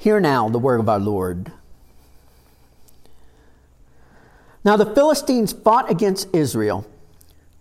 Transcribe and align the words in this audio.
Hear 0.00 0.18
now 0.18 0.48
the 0.48 0.58
word 0.58 0.80
of 0.80 0.88
our 0.88 0.98
Lord. 0.98 1.52
Now 4.64 4.78
the 4.78 4.86
Philistines 4.94 5.52
fought 5.52 5.90
against 5.90 6.34
Israel. 6.34 6.86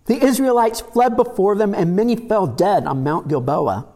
The 0.05 0.23
Israelites 0.23 0.79
fled 0.79 1.17
before 1.17 1.55
them, 1.55 1.75
and 1.75 1.97
many 1.97 2.15
fell 2.15 2.47
dead 2.47 2.86
on 2.86 3.04
Mount 3.04 3.27
Gilboa. 3.27 3.89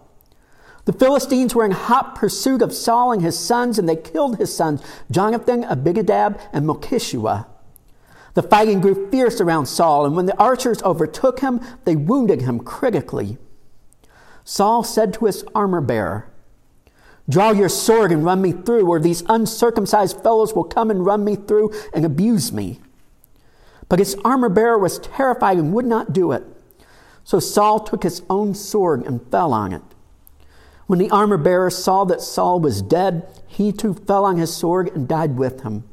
The 0.84 0.92
Philistines 0.92 1.56
were 1.56 1.64
in 1.64 1.72
hot 1.72 2.16
pursuit 2.16 2.62
of 2.62 2.74
Saul 2.74 3.14
and 3.14 3.22
his 3.22 3.40
sons, 3.40 3.80
and 3.80 3.88
they 3.88 3.96
killed 3.96 4.38
his 4.38 4.54
sons, 4.54 4.84
Jonathan, 5.10 5.64
Abinadab, 5.64 6.38
and 6.52 6.68
Malchishua. 6.68 7.46
The 8.34 8.44
fighting 8.44 8.82
grew 8.82 9.10
fierce 9.10 9.40
around 9.40 9.68
Saul, 9.68 10.06
and 10.06 10.18
when 10.18 10.26
the 10.26 10.38
archers 10.38 10.84
overtook 10.84 11.40
him, 11.40 11.62
they 11.86 11.96
wounded 11.96 12.42
him 12.42 12.60
critically. 12.60 13.38
Saul 14.44 14.84
said 14.84 15.14
to 15.14 15.28
his 15.28 15.46
armor 15.56 15.80
bearer, 15.80 16.28
Draw 17.30 17.52
your 17.52 17.70
sword 17.70 18.12
and 18.12 18.26
run 18.26 18.42
me 18.42 18.52
through, 18.52 18.88
or 18.88 19.00
these 19.00 19.24
uncircumcised 19.30 20.22
fellows 20.22 20.54
will 20.54 20.66
come 20.66 20.92
and 20.92 21.06
run 21.06 21.24
me 21.24 21.36
through 21.36 21.74
and 21.94 22.06
abuse 22.06 22.52
me. 22.52 22.80
But 23.88 24.00
his 24.00 24.16
armor 24.26 24.50
bearer 24.50 24.78
was 24.78 25.00
terrified 25.00 25.58
and 25.58 25.74
would 25.74 25.86
not 25.86 26.14
do 26.14 26.32
it. 26.32 26.44
So 27.24 27.40
Saul 27.40 27.80
took 27.80 28.04
his 28.04 28.22
own 28.30 28.54
sword 28.56 29.06
and 29.06 29.26
fell 29.32 29.54
on 29.54 29.72
it. 29.72 29.82
When 30.88 31.00
the 31.00 31.10
armor 31.12 31.38
bearer 31.38 31.70
saw 31.70 32.04
that 32.06 32.22
Saul 32.22 32.60
was 32.60 32.82
dead, 32.82 33.26
he 33.48 33.72
too 33.72 33.94
fell 33.94 34.26
on 34.26 34.38
his 34.38 34.54
sword 34.54 34.90
and 34.94 35.08
died 35.08 35.38
with 35.38 35.62
him. 35.62 35.86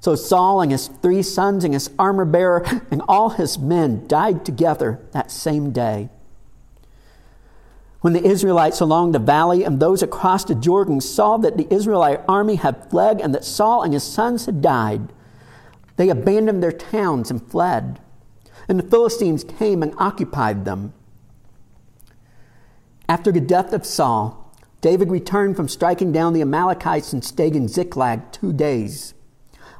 So 0.00 0.14
Saul 0.14 0.60
and 0.60 0.70
his 0.70 0.86
three 0.86 1.22
sons 1.22 1.64
and 1.64 1.74
his 1.74 1.90
armor 1.98 2.24
bearer 2.24 2.64
and 2.90 3.02
all 3.08 3.30
his 3.30 3.58
men 3.58 4.06
died 4.06 4.44
together 4.44 5.00
that 5.12 5.30
same 5.30 5.72
day. 5.72 6.10
When 8.04 8.12
the 8.12 8.22
Israelites 8.22 8.80
along 8.80 9.12
the 9.12 9.18
valley 9.18 9.64
and 9.64 9.80
those 9.80 10.02
across 10.02 10.44
the 10.44 10.54
Jordan 10.54 11.00
saw 11.00 11.38
that 11.38 11.56
the 11.56 11.66
Israelite 11.72 12.20
army 12.28 12.56
had 12.56 12.90
fled 12.90 13.18
and 13.18 13.34
that 13.34 13.46
Saul 13.46 13.82
and 13.82 13.94
his 13.94 14.04
sons 14.04 14.44
had 14.44 14.60
died, 14.60 15.10
they 15.96 16.10
abandoned 16.10 16.62
their 16.62 16.70
towns 16.70 17.30
and 17.30 17.42
fled. 17.42 18.00
And 18.68 18.78
the 18.78 18.86
Philistines 18.86 19.42
came 19.42 19.82
and 19.82 19.94
occupied 19.96 20.66
them. 20.66 20.92
After 23.08 23.32
the 23.32 23.40
death 23.40 23.72
of 23.72 23.86
Saul, 23.86 24.54
David 24.82 25.10
returned 25.10 25.56
from 25.56 25.66
striking 25.66 26.12
down 26.12 26.34
the 26.34 26.42
Amalekites 26.42 27.14
and 27.14 27.24
stayed 27.24 27.56
in 27.56 27.68
Ziklag 27.68 28.30
two 28.32 28.52
days. 28.52 29.14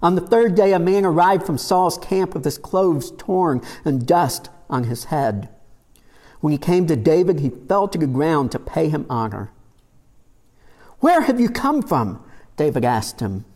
On 0.03 0.15
the 0.15 0.27
third 0.27 0.55
day, 0.55 0.73
a 0.73 0.79
man 0.79 1.05
arrived 1.05 1.45
from 1.45 1.59
Saul's 1.59 1.99
camp 1.99 2.33
with 2.33 2.47
his 2.47 2.57
clothes 2.57 3.11
torn 3.19 3.61
and 3.85 4.07
dust 4.07 4.49
on 4.71 4.85
his 4.85 5.05
head. 5.05 5.51
When 6.45 6.53
he 6.53 6.59
came 6.59 6.87
to 6.89 6.95
David, 6.95 7.41
he 7.41 7.49
fell 7.49 7.89
to 7.89 7.97
the 7.97 8.07
ground 8.07 8.53
to 8.53 8.59
pay 8.59 8.91
him 8.91 9.07
honor. 9.09 9.51
Where 11.01 11.23
have 11.23 11.41
you 11.41 11.49
come 11.49 11.81
from? 11.81 12.23
David 12.59 12.85
asked 12.85 13.21
him. 13.21 13.47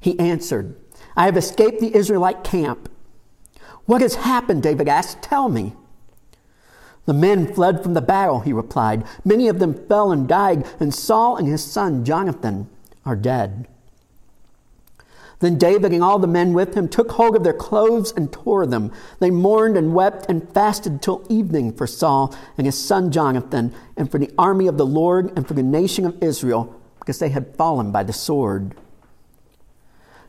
He 0.00 0.16
answered, 0.20 0.76
I 1.16 1.24
have 1.24 1.36
escaped 1.36 1.80
the 1.80 1.92
Israelite 1.96 2.44
camp. 2.44 2.88
What 3.84 4.00
has 4.00 4.14
happened? 4.14 4.62
David 4.62 4.86
asked. 4.86 5.22
Tell 5.22 5.48
me. 5.48 5.74
The 7.06 7.14
men 7.14 7.52
fled 7.52 7.82
from 7.82 7.94
the 7.94 8.00
battle, 8.00 8.38
he 8.38 8.52
replied. 8.52 9.04
Many 9.24 9.48
of 9.48 9.58
them 9.58 9.74
fell 9.88 10.12
and 10.12 10.28
died, 10.28 10.64
and 10.78 10.94
Saul 10.94 11.36
and 11.36 11.48
his 11.48 11.64
son 11.64 12.04
Jonathan 12.04 12.70
are 13.04 13.16
dead. 13.16 13.66
Then 15.42 15.58
David 15.58 15.92
and 15.92 16.04
all 16.04 16.20
the 16.20 16.28
men 16.28 16.52
with 16.52 16.74
him 16.74 16.88
took 16.88 17.10
hold 17.10 17.34
of 17.34 17.42
their 17.42 17.52
clothes 17.52 18.12
and 18.16 18.32
tore 18.32 18.64
them. 18.64 18.92
They 19.18 19.32
mourned 19.32 19.76
and 19.76 19.92
wept 19.92 20.26
and 20.28 20.48
fasted 20.54 21.02
till 21.02 21.26
evening 21.28 21.72
for 21.72 21.88
Saul 21.88 22.32
and 22.56 22.64
his 22.64 22.78
son 22.78 23.10
Jonathan, 23.10 23.74
and 23.96 24.08
for 24.08 24.18
the 24.18 24.30
army 24.38 24.68
of 24.68 24.78
the 24.78 24.86
Lord 24.86 25.36
and 25.36 25.46
for 25.46 25.54
the 25.54 25.62
nation 25.64 26.06
of 26.06 26.22
Israel, 26.22 26.80
because 27.00 27.18
they 27.18 27.30
had 27.30 27.56
fallen 27.56 27.90
by 27.90 28.04
the 28.04 28.12
sword. 28.12 28.76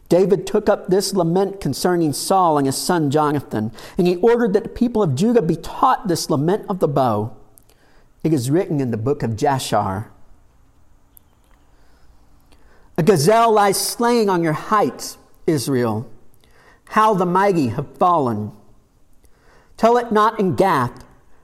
David 0.09 0.47
took 0.47 0.67
up 0.67 0.88
this 0.88 1.13
lament 1.13 1.61
concerning 1.61 2.11
Saul 2.11 2.57
and 2.57 2.65
his 2.65 2.77
son 2.77 3.11
Jonathan, 3.11 3.71
and 3.99 4.07
he 4.07 4.15
ordered 4.15 4.53
that 4.53 4.63
the 4.63 4.69
people 4.69 5.03
of 5.03 5.13
Judah 5.13 5.43
be 5.43 5.57
taught 5.57 6.07
this 6.07 6.31
lament 6.31 6.65
of 6.67 6.79
the 6.79 6.88
bow. 6.88 7.38
It 8.23 8.33
is 8.33 8.49
written 8.49 8.81
in 8.81 8.89
the 8.89 8.97
book 8.97 9.21
of 9.21 9.31
Jashar. 9.31 10.07
A 12.95 13.03
gazelle 13.03 13.51
lies 13.51 13.79
slain 13.79 14.29
on 14.29 14.43
your 14.43 14.53
heights, 14.53 15.17
Israel. 15.47 16.09
How 16.89 17.15
the 17.15 17.25
mighty 17.25 17.69
have 17.69 17.97
fallen. 17.97 18.51
Tell 19.77 19.97
it 19.97 20.11
not 20.11 20.39
in 20.39 20.55
Gath. 20.55 21.03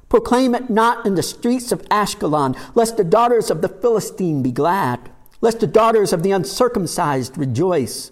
Proclaim 0.09 0.53
it 0.53 0.69
not 0.69 1.05
in 1.05 1.15
the 1.15 1.23
streets 1.23 1.71
of 1.71 1.81
Ashkelon, 1.89 2.57
lest 2.75 2.97
the 2.97 3.03
daughters 3.03 3.49
of 3.49 3.61
the 3.61 3.69
Philistine 3.69 4.41
be 4.41 4.51
glad, 4.51 5.09
lest 5.41 5.59
the 5.59 5.67
daughters 5.67 6.13
of 6.13 6.23
the 6.23 6.31
uncircumcised 6.31 7.37
rejoice. 7.37 8.11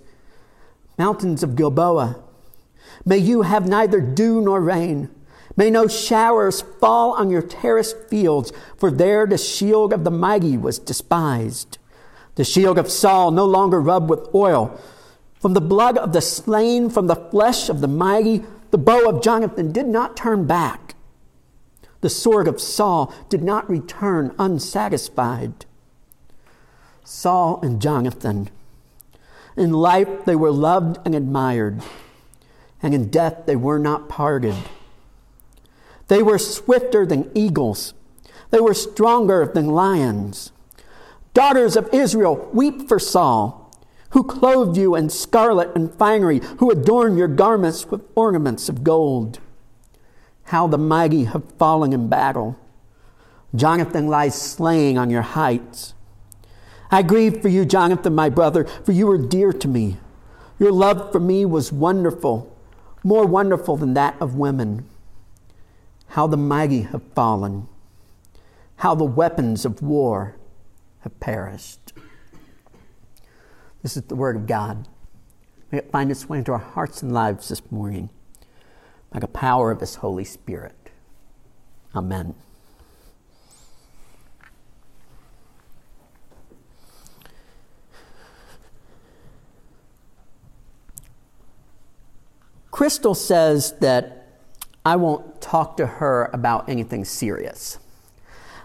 Mountains 0.98 1.44
of 1.44 1.56
Gilboa, 1.56 2.24
may 3.06 3.18
you 3.18 3.44
have 3.44 3.68
neither 3.68 4.00
dew 4.02 4.42
nor 4.42 4.62
rain. 4.62 5.10
May 5.56 5.72
no 5.72 5.88
showers 5.88 6.62
fall 6.62 7.14
on 7.14 7.32
your 7.32 7.42
terraced 7.42 8.10
fields, 8.10 8.52
for 8.78 8.92
there 8.92 9.26
the 9.26 9.38
shield 9.38 9.92
of 9.92 10.04
the 10.04 10.12
mighty 10.12 10.58
was 10.58 10.78
despised. 10.78 11.78
The 12.38 12.44
shield 12.44 12.78
of 12.78 12.92
Saul 12.92 13.32
no 13.32 13.46
longer 13.46 13.82
rubbed 13.82 14.12
with 14.12 14.34
oil. 14.34 14.80
From 15.42 15.54
the 15.54 15.62
blood 15.62 15.98
of 15.98 16.14
the 16.14 16.22
slain, 16.22 16.92
from 16.92 17.08
the 17.08 17.16
flesh 17.16 17.68
of 17.68 17.82
the 17.82 17.88
mighty, 17.88 18.46
the 18.70 18.78
bow 18.78 19.10
of 19.10 19.24
Jonathan 19.24 19.72
did 19.72 19.88
not 19.88 20.16
turn 20.16 20.46
back. 20.46 20.94
The 22.02 22.10
sword 22.12 22.48
of 22.48 22.62
Saul 22.62 23.12
did 23.28 23.42
not 23.42 23.68
return 23.68 24.36
unsatisfied. 24.38 25.66
Saul 27.04 27.60
and 27.64 27.82
Jonathan. 27.82 28.52
In 29.56 29.74
life 29.74 30.26
they 30.26 30.36
were 30.36 30.52
loved 30.52 31.00
and 31.06 31.16
admired, 31.16 31.82
and 32.84 32.94
in 32.94 33.10
death 33.10 33.48
they 33.48 33.56
were 33.56 33.80
not 33.80 34.10
parted. 34.10 34.56
They 36.08 36.22
were 36.22 36.38
swifter 36.38 37.04
than 37.04 37.32
eagles, 37.34 37.96
they 38.52 38.60
were 38.60 38.76
stronger 38.76 39.50
than 39.52 39.70
lions. 39.70 40.52
Daughters 41.38 41.76
of 41.76 41.88
Israel, 41.94 42.50
weep 42.52 42.88
for 42.88 42.98
Saul, 42.98 43.72
who 44.10 44.24
clothed 44.24 44.76
you 44.76 44.96
in 44.96 45.08
scarlet 45.12 45.70
and 45.76 45.94
finery, 45.94 46.40
who 46.58 46.72
adorned 46.72 47.20
your 47.20 47.28
garments 47.28 47.86
with 47.86 48.02
ornaments 48.16 48.70
of 48.70 48.84
gold. 48.84 49.38
How 50.46 50.66
the 50.66 50.80
mighty 50.80 51.26
have 51.26 51.44
fallen 51.60 51.94
in 51.94 52.10
battle. 52.10 52.58
Jonathan 53.54 54.08
lies 54.08 54.34
slain 54.34 54.98
on 54.98 55.12
your 55.12 55.22
heights. 55.22 55.94
I 56.90 57.04
grieve 57.04 57.40
for 57.40 57.50
you, 57.50 57.66
Jonathan, 57.66 58.16
my 58.16 58.30
brother, 58.30 58.64
for 58.64 58.94
you 58.94 59.06
were 59.06 59.20
dear 59.20 59.54
to 59.54 59.68
me. 59.68 59.98
Your 60.58 60.72
love 60.72 61.12
for 61.12 61.20
me 61.20 61.46
was 61.46 61.72
wonderful, 61.72 62.52
more 63.04 63.28
wonderful 63.28 63.78
than 63.78 63.94
that 63.94 64.16
of 64.20 64.34
women. 64.34 64.90
How 66.08 66.26
the 66.26 66.36
mighty 66.36 66.82
have 66.82 67.04
fallen. 67.14 67.68
How 68.78 68.96
the 68.96 69.04
weapons 69.04 69.66
of 69.66 69.84
war 69.84 70.34
have 71.08 71.20
perished. 71.20 71.94
This 73.82 73.96
is 73.96 74.04
the 74.04 74.16
Word 74.16 74.36
of 74.36 74.46
God. 74.46 74.88
May 75.72 75.80
it 75.80 75.92
find 75.92 76.12
its 76.12 76.28
way 76.28 76.40
into 76.40 76.52
our 76.52 76.58
hearts 76.58 77.02
and 77.02 77.14
lives 77.14 77.48
this 77.48 77.72
morning 77.72 78.10
by 79.12 79.20
the 79.20 79.28
power 79.28 79.72
of 79.72 79.80
His 79.80 79.96
Holy 79.96 80.26
Spirit. 80.26 80.92
Amen. 81.96 82.36
Crystal 92.70 93.16
says 93.16 93.74
that 93.80 94.40
I 94.86 94.98
won't 94.98 95.42
talk 95.42 95.78
to 95.78 95.88
her 95.88 96.30
about 96.34 96.70
anything 96.70 97.06
serious. 97.06 97.80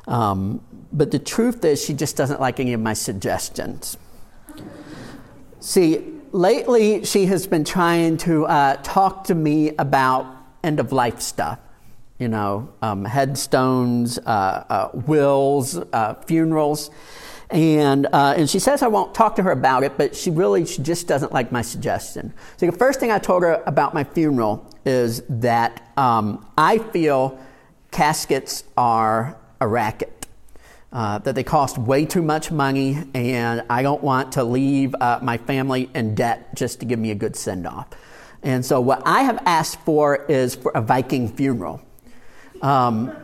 Um, 0.06 0.60
but 0.92 1.10
the 1.10 1.18
truth 1.18 1.64
is, 1.64 1.82
she 1.82 1.94
just 1.94 2.16
doesn't 2.16 2.40
like 2.40 2.60
any 2.60 2.72
of 2.72 2.80
my 2.80 2.92
suggestions. 2.92 3.96
See, 5.60 6.04
lately 6.32 7.04
she 7.04 7.26
has 7.26 7.46
been 7.46 7.64
trying 7.64 8.16
to 8.18 8.46
uh, 8.46 8.76
talk 8.82 9.24
to 9.24 9.34
me 9.34 9.70
about 9.76 10.26
end 10.64 10.80
of 10.80 10.92
life 10.92 11.20
stuff. 11.20 11.58
You 12.18 12.28
know, 12.28 12.72
um, 12.82 13.04
headstones, 13.04 14.18
uh, 14.18 14.64
uh, 14.68 14.90
wills, 14.92 15.76
uh, 15.76 16.14
funerals. 16.26 16.90
And, 17.50 18.06
uh, 18.06 18.34
and 18.36 18.48
she 18.48 18.58
says 18.58 18.82
I 18.82 18.88
won't 18.88 19.14
talk 19.14 19.36
to 19.36 19.42
her 19.42 19.50
about 19.50 19.82
it, 19.82 19.98
but 19.98 20.16
she 20.16 20.30
really 20.30 20.64
she 20.64 20.82
just 20.82 21.06
doesn't 21.06 21.32
like 21.32 21.52
my 21.52 21.62
suggestion. 21.62 22.32
So 22.56 22.66
the 22.66 22.72
first 22.72 22.98
thing 22.98 23.10
I 23.10 23.18
told 23.18 23.42
her 23.42 23.62
about 23.66 23.92
my 23.92 24.04
funeral 24.04 24.66
is 24.86 25.22
that 25.28 25.92
um, 25.96 26.46
I 26.56 26.78
feel 26.78 27.38
caskets 27.90 28.64
are 28.76 29.36
a 29.62 29.66
racket. 29.66 30.26
Uh, 30.92 31.16
that 31.16 31.34
they 31.34 31.42
cost 31.42 31.78
way 31.78 32.04
too 32.04 32.20
much 32.20 32.50
money, 32.50 33.02
and 33.14 33.62
I 33.70 33.80
don't 33.82 34.02
want 34.02 34.32
to 34.32 34.44
leave 34.44 34.94
uh, 35.00 35.20
my 35.22 35.38
family 35.38 35.88
in 35.94 36.14
debt 36.14 36.54
just 36.54 36.80
to 36.80 36.86
give 36.86 36.98
me 36.98 37.10
a 37.10 37.14
good 37.14 37.34
send 37.34 37.66
off. 37.66 37.88
And 38.42 38.62
so, 38.62 38.78
what 38.78 39.00
I 39.06 39.22
have 39.22 39.42
asked 39.46 39.80
for 39.86 40.26
is 40.26 40.54
for 40.54 40.70
a 40.74 40.82
Viking 40.82 41.34
funeral. 41.34 41.80
Um, 42.60 43.16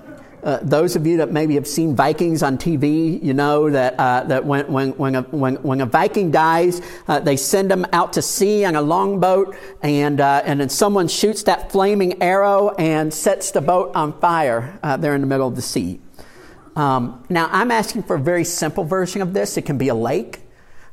uh, 0.42 0.60
those 0.62 0.96
of 0.96 1.06
you 1.06 1.16
that 1.18 1.32
maybe 1.32 1.56
have 1.56 1.66
seen 1.66 1.96
Vikings 1.96 2.42
on 2.42 2.58
TV, 2.58 3.22
you 3.22 3.34
know 3.34 3.68
that, 3.70 3.94
uh, 3.98 4.22
that 4.24 4.44
when, 4.44 4.70
when, 4.72 4.90
when, 4.92 5.16
a, 5.16 5.22
when, 5.22 5.56
when 5.56 5.80
a 5.80 5.86
Viking 5.86 6.30
dies, 6.30 6.80
uh, 7.08 7.18
they 7.18 7.36
send 7.36 7.70
them 7.70 7.84
out 7.92 8.12
to 8.12 8.22
sea 8.22 8.64
on 8.64 8.76
a 8.76 8.80
longboat, 8.80 9.56
and, 9.82 10.20
uh, 10.20 10.42
and 10.44 10.60
then 10.60 10.68
someone 10.68 11.08
shoots 11.08 11.42
that 11.42 11.72
flaming 11.72 12.22
arrow 12.22 12.70
and 12.78 13.12
sets 13.12 13.50
the 13.50 13.60
boat 13.60 13.94
on 13.94 14.18
fire 14.20 14.78
uh, 14.82 14.96
there 14.96 15.14
in 15.14 15.20
the 15.20 15.26
middle 15.26 15.48
of 15.48 15.56
the 15.56 15.62
sea. 15.62 16.00
Um, 16.78 17.24
now, 17.28 17.48
I'm 17.50 17.72
asking 17.72 18.04
for 18.04 18.14
a 18.14 18.20
very 18.20 18.44
simple 18.44 18.84
version 18.84 19.20
of 19.20 19.34
this. 19.34 19.56
It 19.56 19.62
can 19.62 19.78
be 19.78 19.88
a 19.88 19.96
lake, 19.96 20.38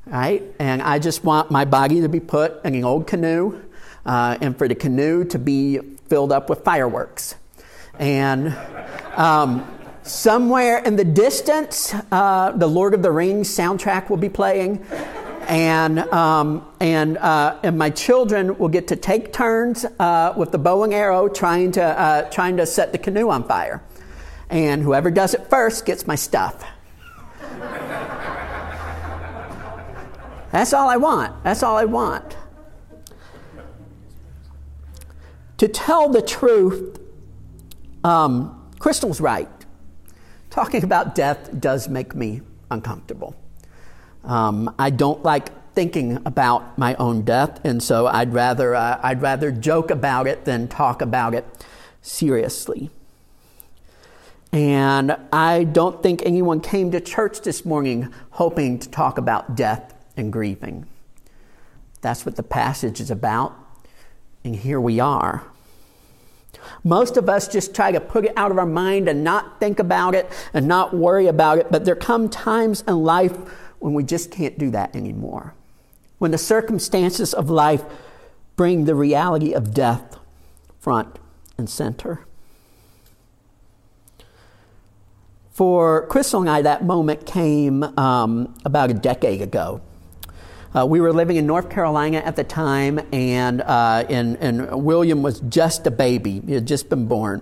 right? 0.07 0.41
And 0.57 0.81
I 0.81 0.97
just 0.97 1.23
want 1.23 1.51
my 1.51 1.63
body 1.63 2.01
to 2.01 2.09
be 2.09 2.19
put 2.19 2.65
in 2.65 2.73
an 2.73 2.83
old 2.83 3.05
canoe, 3.05 3.61
uh, 4.03 4.35
and 4.41 4.57
for 4.57 4.67
the 4.67 4.73
canoe 4.73 5.25
to 5.25 5.37
be 5.37 5.77
filled 6.09 6.31
up 6.31 6.49
with 6.49 6.63
fireworks. 6.63 7.35
And 7.99 8.57
um, 9.15 9.71
somewhere 10.01 10.79
in 10.79 10.95
the 10.95 11.05
distance, 11.05 11.93
uh, 12.11 12.53
the 12.55 12.67
Lord 12.67 12.95
of 12.95 13.03
the 13.03 13.11
Rings 13.11 13.47
soundtrack 13.47 14.09
will 14.09 14.17
be 14.17 14.29
playing. 14.29 14.83
And, 15.47 15.99
um, 15.99 16.65
and, 16.79 17.19
uh, 17.19 17.59
and 17.61 17.77
my 17.77 17.91
children 17.91 18.57
will 18.57 18.69
get 18.69 18.87
to 18.87 18.95
take 18.95 19.31
turns 19.31 19.85
uh, 19.99 20.33
with 20.35 20.51
the 20.51 20.57
bow 20.57 20.83
and 20.83 20.91
arrow 20.95 21.27
trying 21.27 21.73
to, 21.73 21.83
uh, 21.83 22.27
trying 22.31 22.57
to 22.57 22.65
set 22.65 22.91
the 22.91 22.97
canoe 22.97 23.29
on 23.29 23.43
fire. 23.43 23.83
And 24.49 24.83
whoever 24.83 25.09
does 25.11 25.33
it 25.33 25.49
first 25.49 25.85
gets 25.85 26.05
my 26.05 26.15
stuff. 26.15 26.63
That's 30.51 30.71
all 30.71 30.87
I 30.87 30.97
want. 30.97 31.43
That's 31.43 31.63
all 31.63 31.75
I 31.75 31.85
want. 31.85 32.37
To 35.57 35.67
tell 35.67 36.09
the 36.09 36.21
truth, 36.21 36.99
um, 38.03 38.71
Crystal's 38.79 39.19
right. 39.19 39.49
Talking 40.49 40.83
about 40.83 41.15
death 41.15 41.49
does 41.59 41.89
make 41.89 42.15
me 42.15 42.41
uncomfortable. 42.71 43.35
Um, 44.23 44.73
I 44.79 44.89
don't 44.89 45.23
like 45.23 45.73
thinking 45.73 46.19
about 46.25 46.77
my 46.77 46.95
own 46.95 47.23
death, 47.23 47.59
and 47.65 47.83
so 47.83 48.07
I'd 48.07 48.33
rather, 48.33 48.75
uh, 48.75 48.99
I'd 49.03 49.21
rather 49.21 49.51
joke 49.51 49.91
about 49.91 50.27
it 50.27 50.45
than 50.45 50.67
talk 50.67 51.01
about 51.01 51.33
it 51.33 51.45
seriously. 52.01 52.89
And 54.55 55.17
I 55.33 55.65
don't 55.65 56.01
think 56.01 56.23
anyone 56.25 56.61
came 56.61 56.89
to 56.91 57.01
church 57.01 57.41
this 57.41 57.65
morning 57.65 58.13
hoping 58.29 58.79
to 58.79 58.89
talk 58.89 59.17
about 59.17 59.57
death 59.57 59.93
and 60.15 60.31
grieving. 60.31 60.85
That's 61.99 62.25
what 62.25 62.37
the 62.37 62.43
passage 62.43 63.01
is 63.01 63.11
about, 63.11 63.53
and 64.45 64.55
here 64.55 64.79
we 64.79 65.01
are. 65.01 65.43
Most 66.85 67.17
of 67.17 67.27
us 67.27 67.49
just 67.49 67.75
try 67.75 67.91
to 67.91 67.99
put 67.99 68.23
it 68.23 68.33
out 68.37 68.49
of 68.49 68.57
our 68.57 68.65
mind 68.65 69.09
and 69.09 69.25
not 69.25 69.59
think 69.59 69.77
about 69.77 70.15
it 70.15 70.31
and 70.53 70.69
not 70.69 70.95
worry 70.95 71.27
about 71.27 71.57
it, 71.57 71.69
but 71.69 71.83
there 71.83 71.93
come 71.93 72.29
times 72.29 72.81
in 72.87 73.03
life 73.03 73.35
when 73.79 73.93
we 73.93 74.05
just 74.05 74.31
can't 74.31 74.57
do 74.57 74.71
that 74.71 74.95
anymore. 74.95 75.53
When 76.17 76.31
the 76.31 76.37
circumstances 76.37 77.33
of 77.33 77.49
life 77.49 77.83
bring 78.55 78.85
the 78.85 78.95
reality 78.95 79.51
of 79.51 79.73
death 79.73 80.17
front 80.79 81.19
and 81.57 81.69
center. 81.69 82.25
For 85.55 86.05
Crystal 86.07 86.41
and 86.41 86.49
I, 86.49 86.63
that 86.63 86.83
moment 86.83 87.25
came 87.25 87.81
um, 87.97 88.53
about 88.65 88.91
a 88.91 88.93
decade 88.93 89.41
ago. 89.41 89.79
Uh, 90.75 90.85
we 90.85 90.99
were 90.99 91.13
living 91.13 91.37
in 91.37 91.47
North 91.47 91.69
Carolina 91.69 92.17
at 92.17 92.35
the 92.35 92.43
time, 92.43 92.99
and, 93.13 93.61
uh, 93.61 94.03
and, 94.09 94.35
and 94.41 94.83
William 94.83 95.23
was 95.23 95.39
just 95.39 95.87
a 95.87 95.91
baby. 95.91 96.41
He 96.45 96.55
had 96.55 96.67
just 96.67 96.89
been 96.89 97.07
born. 97.07 97.41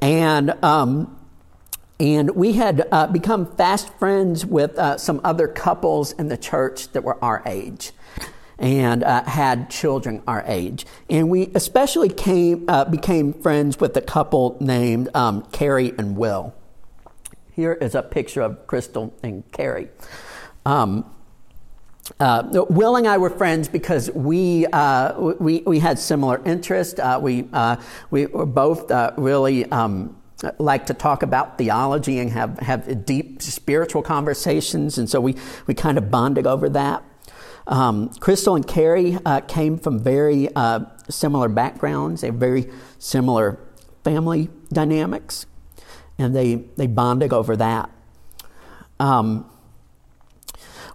And, 0.00 0.52
um, 0.64 1.14
and 1.98 2.30
we 2.30 2.54
had 2.54 2.88
uh, 2.90 3.08
become 3.08 3.54
fast 3.56 3.92
friends 3.98 4.46
with 4.46 4.78
uh, 4.78 4.96
some 4.96 5.20
other 5.22 5.46
couples 5.46 6.12
in 6.12 6.28
the 6.28 6.38
church 6.38 6.88
that 6.92 7.04
were 7.04 7.22
our 7.22 7.42
age 7.44 7.92
and 8.58 9.04
uh, 9.04 9.24
had 9.24 9.68
children 9.68 10.22
our 10.26 10.42
age. 10.46 10.86
And 11.10 11.28
we 11.28 11.50
especially 11.54 12.08
came, 12.08 12.64
uh, 12.70 12.86
became 12.86 13.34
friends 13.34 13.78
with 13.78 13.94
a 13.98 14.02
couple 14.02 14.56
named 14.60 15.10
um, 15.12 15.42
Carrie 15.52 15.92
and 15.98 16.16
Will. 16.16 16.54
Here 17.60 17.74
is 17.74 17.94
a 17.94 18.02
picture 18.02 18.40
of 18.40 18.66
Crystal 18.66 19.12
and 19.22 19.44
Carrie. 19.52 19.90
Um, 20.64 21.04
uh, 22.18 22.64
Will 22.70 22.96
and 22.96 23.06
I 23.06 23.18
were 23.18 23.28
friends 23.28 23.68
because 23.68 24.10
we 24.12 24.64
uh, 24.68 25.34
we, 25.38 25.60
we 25.66 25.78
had 25.78 25.98
similar 25.98 26.40
interests. 26.46 26.98
Uh, 26.98 27.18
we 27.20 27.50
uh, 27.52 27.76
we 28.10 28.24
were 28.24 28.46
both 28.46 28.90
uh, 28.90 29.12
really 29.18 29.70
um, 29.70 30.16
like 30.58 30.86
to 30.86 30.94
talk 30.94 31.22
about 31.22 31.58
theology 31.58 32.18
and 32.18 32.30
have 32.30 32.58
have 32.60 33.04
deep 33.04 33.42
spiritual 33.42 34.00
conversations, 34.00 34.96
and 34.96 35.10
so 35.10 35.20
we 35.20 35.36
we 35.66 35.74
kind 35.74 35.98
of 35.98 36.10
bonded 36.10 36.46
over 36.46 36.70
that. 36.70 37.04
Um, 37.66 38.08
Crystal 38.20 38.54
and 38.54 38.66
Carrie 38.66 39.18
uh, 39.26 39.40
came 39.40 39.76
from 39.76 40.02
very 40.02 40.48
similar 41.10 41.50
backgrounds. 41.50 42.22
They 42.22 42.30
very 42.30 42.70
similar 42.98 43.60
family 44.02 44.48
dynamics, 44.72 45.44
and 46.20 46.36
they 46.36 46.56
they 46.76 46.86
bonded 46.86 47.32
over 47.32 47.56
that. 47.56 47.90
Um, 48.98 49.50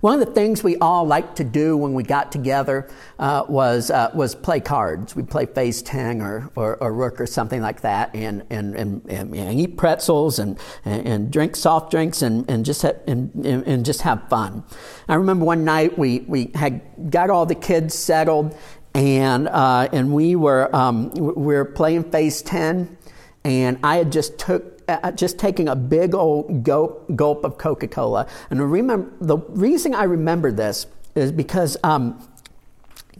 one 0.05 0.21
of 0.21 0.27
the 0.27 0.33
things 0.33 0.63
we 0.63 0.77
all 0.77 1.03
liked 1.03 1.37
to 1.37 1.43
do 1.43 1.75
when 1.75 1.95
we 1.95 2.03
got 2.03 2.31
together 2.31 2.87
uh, 3.17 3.43
was, 3.47 3.89
uh, 3.89 4.11
was 4.13 4.35
play 4.35 4.59
cards. 4.59 5.15
We'd 5.15 5.31
play 5.31 5.47
Phase 5.47 5.81
10 5.81 6.21
or, 6.21 6.51
or, 6.55 6.75
or 6.75 6.93
Rook 6.93 7.19
or 7.19 7.25
something 7.25 7.59
like 7.59 7.81
that 7.81 8.13
and, 8.13 8.43
and, 8.51 8.75
and, 8.75 9.01
and, 9.09 9.35
and 9.35 9.59
eat 9.59 9.77
pretzels 9.77 10.37
and, 10.37 10.59
and, 10.83 11.31
drink 11.31 11.55
soft 11.55 11.89
drinks 11.89 12.21
and, 12.21 12.47
and, 12.47 12.63
just 12.63 12.83
have, 12.83 12.99
and, 13.07 13.33
and 13.45 13.83
just 13.83 14.01
have 14.01 14.29
fun. 14.29 14.63
I 15.07 15.15
remember 15.15 15.43
one 15.43 15.65
night 15.65 15.97
we, 15.97 16.19
we 16.19 16.51
had 16.53 16.81
got 17.09 17.31
all 17.31 17.47
the 17.47 17.55
kids 17.55 17.95
settled 17.95 18.55
and, 18.93 19.47
uh, 19.47 19.89
and 19.91 20.13
we, 20.13 20.35
were, 20.35 20.73
um, 20.75 21.09
we 21.13 21.55
were 21.55 21.65
playing 21.65 22.11
Phase 22.11 22.43
10 22.43 22.95
and 23.43 23.79
I 23.83 23.97
had 23.97 24.11
just 24.11 24.37
took 24.37 24.74
uh, 24.87 25.11
just 25.11 25.37
taking 25.37 25.67
a 25.67 25.75
big 25.75 26.13
old 26.13 26.63
gulp, 26.63 27.15
gulp 27.15 27.43
of 27.43 27.57
Coca 27.57 27.87
Cola. 27.87 28.27
And 28.49 28.71
remember, 28.71 29.11
the 29.21 29.37
reason 29.37 29.93
I 29.95 30.03
remember 30.03 30.51
this 30.51 30.87
is 31.15 31.31
because 31.31 31.77
um, 31.83 32.27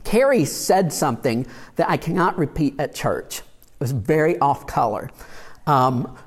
Carrie 0.03 0.45
said 0.45 0.93
something 0.93 1.47
that 1.75 1.89
I 1.89 1.97
cannot 1.97 2.37
repeat 2.37 2.75
at 2.79 2.93
church. 2.93 3.39
It 3.39 3.79
was 3.79 3.91
very 3.91 4.37
off 4.39 4.67
color. 4.67 5.09
Um, 5.67 6.17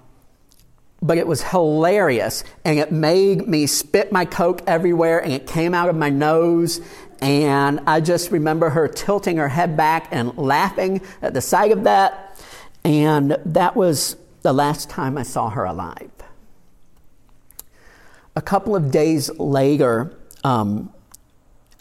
but 1.01 1.17
it 1.17 1.27
was 1.27 1.43
hilarious 1.43 2.43
and 2.65 2.79
it 2.79 2.91
made 2.91 3.47
me 3.47 3.67
spit 3.67 4.11
my 4.11 4.25
Coke 4.25 4.63
everywhere 4.67 5.23
and 5.23 5.33
it 5.33 5.47
came 5.47 5.73
out 5.75 5.89
of 5.89 5.97
my 5.97 6.11
nose. 6.11 6.81
And 7.21 7.81
I 7.87 8.01
just 8.01 8.31
remember 8.31 8.71
her 8.71 8.89
tilting 8.89 9.37
her 9.37 9.49
head 9.49 9.77
back 9.77 10.09
and 10.11 10.37
laughing 10.37 11.01
at 11.23 11.35
the 11.35 11.41
sight 11.41 11.71
of 11.71 11.85
that. 11.85 12.41
And 12.85 13.37
that 13.45 13.77
was 13.77 14.17
the 14.43 14.53
last 14.53 14.89
time 14.89 15.19
I 15.19 15.23
saw 15.23 15.51
her 15.51 15.65
alive. 15.65 16.11
A 18.37 18.43
couple 18.43 18.77
of 18.77 18.91
days 18.91 19.31
later, 19.39 20.17
um, 20.45 20.93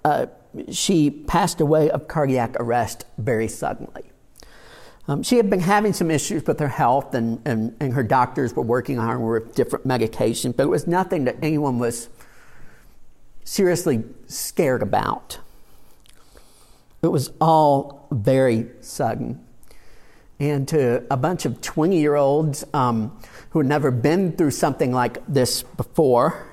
uh, 0.03 0.27
she 0.71 1.11
passed 1.11 1.61
away 1.61 1.89
of 1.89 2.07
cardiac 2.07 2.55
arrest 2.59 3.05
very 3.17 3.47
suddenly. 3.47 4.03
Um, 5.07 5.23
she 5.23 5.37
had 5.37 5.49
been 5.49 5.61
having 5.61 5.93
some 5.93 6.11
issues 6.11 6.45
with 6.45 6.59
her 6.59 6.67
health, 6.67 7.13
and, 7.13 7.41
and, 7.45 7.75
and 7.79 7.93
her 7.93 8.03
doctors 8.03 8.53
were 8.53 8.63
working 8.63 8.99
on 8.99 9.07
her 9.07 9.19
with 9.19 9.55
different 9.55 9.87
medications, 9.87 10.57
but 10.57 10.63
it 10.63 10.69
was 10.69 10.87
nothing 10.87 11.25
that 11.25 11.37
anyone 11.41 11.79
was 11.79 12.09
seriously 13.43 14.03
scared 14.27 14.81
about. 14.81 15.39
It 17.01 17.07
was 17.07 17.31
all 17.39 18.07
very 18.11 18.67
sudden 18.81 19.46
and 20.39 20.67
to 20.67 21.03
a 21.11 21.17
bunch 21.17 21.45
of 21.45 21.61
20 21.61 21.99
year 21.99 22.15
olds 22.15 22.63
um, 22.73 23.17
who 23.51 23.59
had 23.59 23.67
never 23.67 23.91
been 23.91 24.33
through 24.33 24.51
something 24.51 24.91
like 24.91 25.25
this 25.27 25.63
before, 25.63 26.47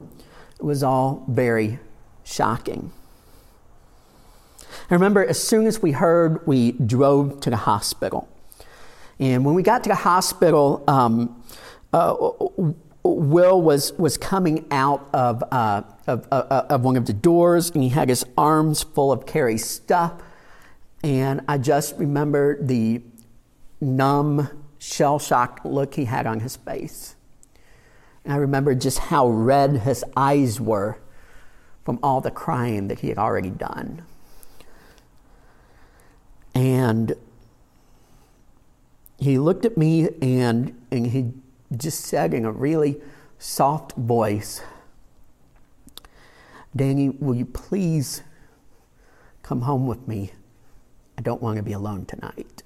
it 0.00 0.64
was 0.64 0.82
all 0.82 1.24
very 1.28 1.78
shocking. 2.24 2.92
I 4.90 4.94
remember 4.94 5.24
as 5.24 5.42
soon 5.42 5.66
as 5.66 5.82
we 5.82 5.92
heard, 5.92 6.46
we 6.46 6.72
drove 6.72 7.40
to 7.40 7.50
the 7.50 7.56
hospital. 7.56 8.28
And 9.18 9.44
when 9.44 9.54
we 9.54 9.62
got 9.62 9.82
to 9.84 9.88
the 9.88 9.94
hospital, 9.94 10.84
um, 10.86 11.42
uh, 11.92 12.14
Will 13.02 13.62
was, 13.62 13.92
was 13.94 14.16
coming 14.16 14.66
out 14.70 15.08
of, 15.12 15.42
uh, 15.50 15.82
of, 16.06 16.26
uh, 16.30 16.66
of 16.68 16.82
one 16.82 16.96
of 16.96 17.06
the 17.06 17.12
doors 17.12 17.70
and 17.70 17.82
he 17.82 17.88
had 17.88 18.08
his 18.08 18.24
arms 18.36 18.82
full 18.82 19.12
of 19.12 19.26
Carrie's 19.26 19.64
stuff. 19.64 20.22
And 21.02 21.42
I 21.48 21.58
just 21.58 21.96
remember 21.98 22.62
the 22.62 23.02
numb, 23.80 24.48
shell 24.78 25.18
shocked 25.18 25.64
look 25.64 25.94
he 25.94 26.04
had 26.04 26.26
on 26.26 26.40
his 26.40 26.56
face. 26.56 27.16
And 28.24 28.32
I 28.32 28.36
remember 28.36 28.74
just 28.74 28.98
how 28.98 29.28
red 29.28 29.78
his 29.78 30.04
eyes 30.16 30.60
were 30.60 30.98
from 31.84 31.98
all 32.02 32.20
the 32.20 32.30
crying 32.30 32.88
that 32.88 33.00
he 33.00 33.08
had 33.08 33.18
already 33.18 33.50
done. 33.50 34.02
And 36.54 37.14
he 39.18 39.38
looked 39.38 39.64
at 39.64 39.76
me 39.76 40.08
and, 40.20 40.74
and 40.90 41.06
he 41.06 41.32
just 41.76 42.00
said 42.00 42.34
in 42.34 42.44
a 42.44 42.50
really 42.50 43.00
soft 43.38 43.92
voice, 43.92 44.62
Danny, 46.74 47.10
will 47.10 47.34
you 47.34 47.46
please 47.46 48.22
come 49.42 49.62
home 49.62 49.86
with 49.86 50.06
me? 50.08 50.32
I 51.16 51.22
don't 51.22 51.40
want 51.40 51.56
to 51.56 51.62
be 51.62 51.72
alone 51.72 52.04
tonight. 52.04 52.62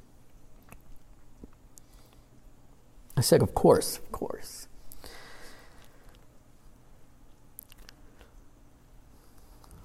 I 3.21 3.23
said, 3.23 3.43
Of 3.43 3.55
course, 3.55 3.99
of 3.99 4.11
course. 4.13 4.67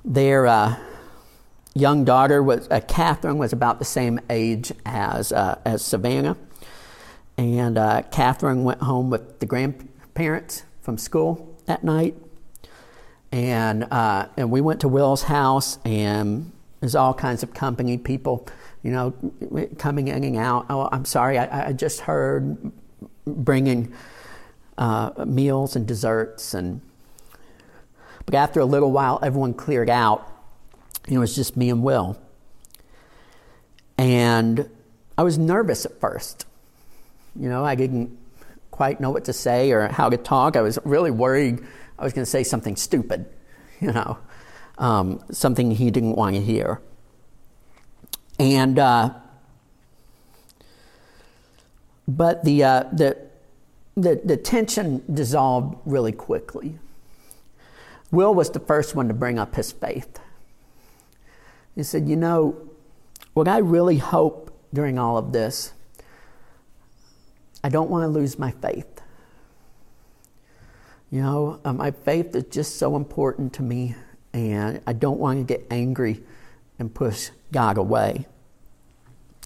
Their 0.05 0.47
uh, 0.47 0.77
young 1.73 2.05
daughter 2.05 2.41
was 2.41 2.69
uh, 2.71 2.79
Catherine 2.87 3.37
was 3.37 3.51
about 3.51 3.79
the 3.79 3.83
same 3.83 4.21
age 4.29 4.71
as 4.85 5.33
uh, 5.33 5.59
as 5.65 5.83
Savannah, 5.83 6.37
and 7.37 7.77
uh, 7.77 8.03
Catherine 8.03 8.63
went 8.63 8.81
home 8.81 9.09
with 9.09 9.41
the 9.41 9.45
grandparents 9.45 10.63
from 10.81 10.97
school 10.97 11.57
that 11.65 11.83
night, 11.83 12.15
and 13.33 13.83
uh, 13.91 14.29
and 14.37 14.49
we 14.49 14.61
went 14.61 14.79
to 14.79 14.87
Will's 14.87 15.23
house, 15.23 15.77
and 15.83 16.53
there's 16.79 16.95
all 16.95 17.13
kinds 17.13 17.43
of 17.43 17.53
company 17.53 17.97
people, 17.97 18.47
you 18.81 18.91
know, 18.91 19.13
coming 19.77 20.07
in 20.07 20.23
and 20.23 20.37
out. 20.37 20.67
Oh, 20.69 20.87
I'm 20.89 21.03
sorry, 21.03 21.37
I, 21.37 21.67
I 21.67 21.73
just 21.73 21.99
heard 21.99 22.71
bringing 23.25 23.93
uh, 24.77 25.25
meals 25.25 25.75
and 25.75 25.87
desserts 25.87 26.53
and. 26.53 26.81
But 28.25 28.33
after 28.33 28.59
a 28.59 28.65
little 28.65 28.91
while, 28.91 29.19
everyone 29.21 29.53
cleared 29.53 29.87
out 29.87 30.35
it 31.07 31.17
was 31.17 31.35
just 31.35 31.55
me 31.55 31.69
and 31.69 31.83
Will. 31.83 32.17
And 33.97 34.69
I 35.17 35.23
was 35.23 35.37
nervous 35.37 35.85
at 35.85 35.99
first. 35.99 36.45
You 37.35 37.49
know, 37.49 37.63
I 37.63 37.75
didn't 37.75 38.17
quite 38.71 38.99
know 38.99 39.11
what 39.11 39.25
to 39.25 39.33
say 39.33 39.71
or 39.71 39.87
how 39.87 40.09
to 40.09 40.17
talk. 40.17 40.55
I 40.55 40.61
was 40.61 40.79
really 40.83 41.11
worried 41.11 41.59
I 41.97 42.03
was 42.03 42.11
going 42.11 42.25
to 42.25 42.29
say 42.29 42.43
something 42.43 42.75
stupid, 42.75 43.25
you 43.79 43.91
know, 43.91 44.17
um, 44.77 45.23
something 45.31 45.71
he 45.71 45.91
didn't 45.91 46.15
want 46.15 46.35
to 46.35 46.41
hear. 46.41 46.81
And, 48.37 48.77
uh, 48.77 49.11
but 52.07 52.43
the, 52.43 52.63
uh, 52.63 52.83
the, 52.91 53.17
the, 53.95 54.21
the 54.23 54.37
tension 54.37 55.03
dissolved 55.11 55.77
really 55.85 56.11
quickly. 56.11 56.77
Will 58.11 58.33
was 58.33 58.49
the 58.51 58.59
first 58.59 58.95
one 58.95 59.07
to 59.07 59.13
bring 59.13 59.39
up 59.39 59.55
his 59.55 59.71
faith. 59.71 60.19
He 61.75 61.83
said, 61.83 62.07
You 62.07 62.15
know, 62.15 62.55
what 63.33 63.47
I 63.47 63.57
really 63.57 63.97
hope 63.97 64.51
during 64.73 64.97
all 64.99 65.17
of 65.17 65.31
this, 65.31 65.73
I 67.63 67.69
don't 67.69 67.89
want 67.89 68.03
to 68.03 68.07
lose 68.07 68.37
my 68.37 68.51
faith. 68.51 69.01
You 71.11 71.21
know, 71.21 71.59
uh, 71.65 71.73
my 71.73 71.91
faith 71.91 72.35
is 72.35 72.45
just 72.45 72.77
so 72.77 72.95
important 72.95 73.53
to 73.53 73.63
me, 73.63 73.95
and 74.33 74.81
I 74.85 74.93
don't 74.93 75.19
want 75.19 75.39
to 75.39 75.43
get 75.43 75.65
angry 75.71 76.21
and 76.77 76.93
push 76.93 77.29
God 77.51 77.77
away. 77.77 78.27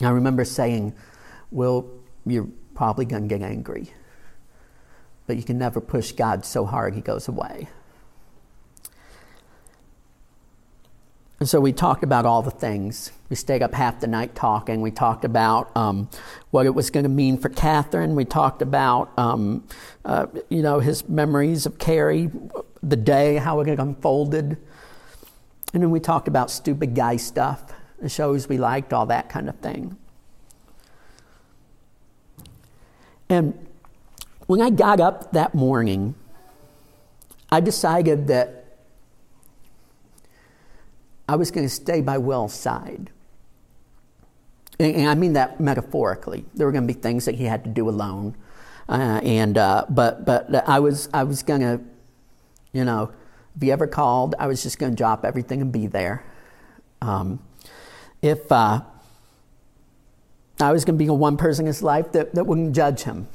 I 0.01 0.09
remember 0.09 0.45
saying, 0.45 0.95
Well, 1.51 1.89
you're 2.25 2.49
probably 2.75 3.05
going 3.05 3.27
to 3.27 3.29
get 3.29 3.41
angry, 3.41 3.91
but 5.27 5.37
you 5.37 5.43
can 5.43 5.57
never 5.57 5.81
push 5.81 6.11
God 6.11 6.45
so 6.45 6.65
hard 6.65 6.95
he 6.95 7.01
goes 7.01 7.27
away. 7.27 7.67
And 11.39 11.47
so 11.47 11.61
we 11.61 11.71
talked 11.71 12.03
about 12.03 12.25
all 12.25 12.41
the 12.41 12.51
things. 12.51 13.13
We 13.29 13.37
stayed 13.37 13.63
up 13.63 13.73
half 13.73 14.01
the 14.01 14.07
night 14.07 14.35
talking. 14.35 14.81
We 14.81 14.91
talked 14.91 15.23
about 15.23 15.75
um, 15.75 16.09
what 16.51 16.65
it 16.65 16.75
was 16.75 16.89
going 16.89 17.03
to 17.03 17.09
mean 17.09 17.37
for 17.37 17.47
Catherine. 17.47 18.15
We 18.15 18.25
talked 18.25 18.61
about, 18.61 19.17
um, 19.17 19.65
uh, 20.03 20.27
you 20.49 20.61
know, 20.61 20.79
his 20.79 21.07
memories 21.07 21.65
of 21.65 21.77
Carrie, 21.79 22.29
the 22.83 22.97
day, 22.97 23.37
how 23.37 23.61
it 23.61 23.79
unfolded. 23.79 24.57
And 25.73 25.83
then 25.83 25.91
we 25.91 26.01
talked 26.01 26.27
about 26.27 26.51
stupid 26.51 26.93
guy 26.93 27.15
stuff, 27.15 27.71
the 28.01 28.09
shows 28.09 28.49
we 28.49 28.57
liked, 28.57 28.91
all 28.91 29.05
that 29.05 29.29
kind 29.29 29.47
of 29.47 29.55
thing. 29.59 29.97
And 33.29 33.67
when 34.47 34.61
I 34.61 34.71
got 34.71 34.99
up 34.99 35.31
that 35.33 35.53
morning, 35.53 36.15
I 37.51 37.59
decided 37.59 38.27
that 38.27 38.65
I 41.27 41.35
was 41.35 41.51
going 41.51 41.65
to 41.65 41.73
stay 41.73 42.01
by 42.01 42.17
Will's 42.17 42.53
side. 42.53 43.11
And, 44.79 45.07
I 45.07 45.13
mean 45.13 45.33
that 45.33 45.59
metaphorically. 45.59 46.45
There 46.55 46.65
were 46.65 46.71
going 46.71 46.87
to 46.87 46.93
be 46.93 46.99
things 46.99 47.25
that 47.25 47.35
he 47.35 47.43
had 47.45 47.63
to 47.65 47.69
do 47.69 47.87
alone. 47.87 48.35
Uh, 48.87 49.19
and 49.23 49.55
uh, 49.55 49.85
but 49.89 50.25
but 50.25 50.67
I 50.67 50.79
was 50.79 51.09
I 51.13 51.23
was 51.23 51.43
going 51.43 51.61
to, 51.61 51.79
you 52.73 52.83
know, 52.83 53.11
if 53.55 53.61
he 53.61 53.71
ever 53.71 53.85
called, 53.85 54.33
I 54.39 54.47
was 54.47 54.63
just 54.63 54.79
going 54.79 54.93
to 54.93 54.95
drop 54.95 55.23
everything 55.23 55.61
and 55.61 55.71
be 55.71 55.85
there. 55.85 56.23
Um, 57.01 57.39
if 58.23 58.51
uh, 58.51 58.81
I 60.59 60.71
was 60.71 60.85
going 60.85 60.97
to 60.97 61.03
be 61.03 61.09
one 61.09 61.37
person 61.37 61.63
in 61.63 61.67
his 61.67 61.81
life 61.81 62.11
that, 62.11 62.35
that 62.35 62.45
wouldn't 62.45 62.75
judge 62.75 63.03
him, 63.03 63.27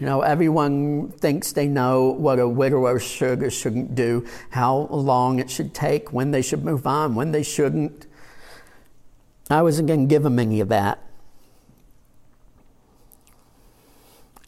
you 0.00 0.06
know, 0.06 0.22
everyone 0.22 1.10
thinks 1.10 1.52
they 1.52 1.68
know 1.68 2.06
what 2.06 2.38
a 2.38 2.48
widower 2.48 2.98
should 2.98 3.42
or 3.42 3.50
shouldn't 3.50 3.94
do, 3.94 4.26
how 4.48 4.88
long 4.90 5.38
it 5.38 5.50
should 5.50 5.74
take, 5.74 6.10
when 6.10 6.30
they 6.30 6.40
should 6.40 6.64
move 6.64 6.86
on, 6.86 7.14
when 7.14 7.32
they 7.32 7.42
shouldn't. 7.42 8.06
I 9.50 9.60
wasn't 9.60 9.88
going 9.88 10.00
to 10.00 10.06
give 10.06 10.22
them 10.22 10.38
any 10.38 10.60
of 10.60 10.70
that. 10.70 11.02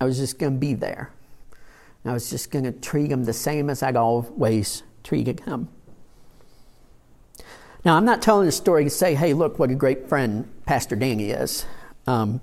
I 0.00 0.06
was 0.06 0.16
just 0.16 0.38
going 0.38 0.54
to 0.54 0.58
be 0.58 0.72
there. 0.72 1.10
I 2.06 2.14
was 2.14 2.30
just 2.30 2.50
going 2.50 2.64
to 2.64 2.72
treat 2.72 3.12
him 3.12 3.24
the 3.24 3.34
same 3.34 3.68
as 3.68 3.82
I'd 3.82 3.94
always 3.94 4.82
treated 5.04 5.40
him. 5.40 5.68
Now, 7.84 7.96
I'm 7.98 8.06
not 8.06 8.22
telling 8.22 8.46
the 8.46 8.52
story 8.52 8.84
to 8.84 8.90
say, 8.90 9.14
hey, 9.14 9.34
look 9.34 9.58
what 9.58 9.70
a 9.70 9.74
great 9.74 10.08
friend 10.08 10.50
Pastor 10.64 10.96
Danny 10.96 11.30
is. 11.30 11.66
Um, 12.06 12.40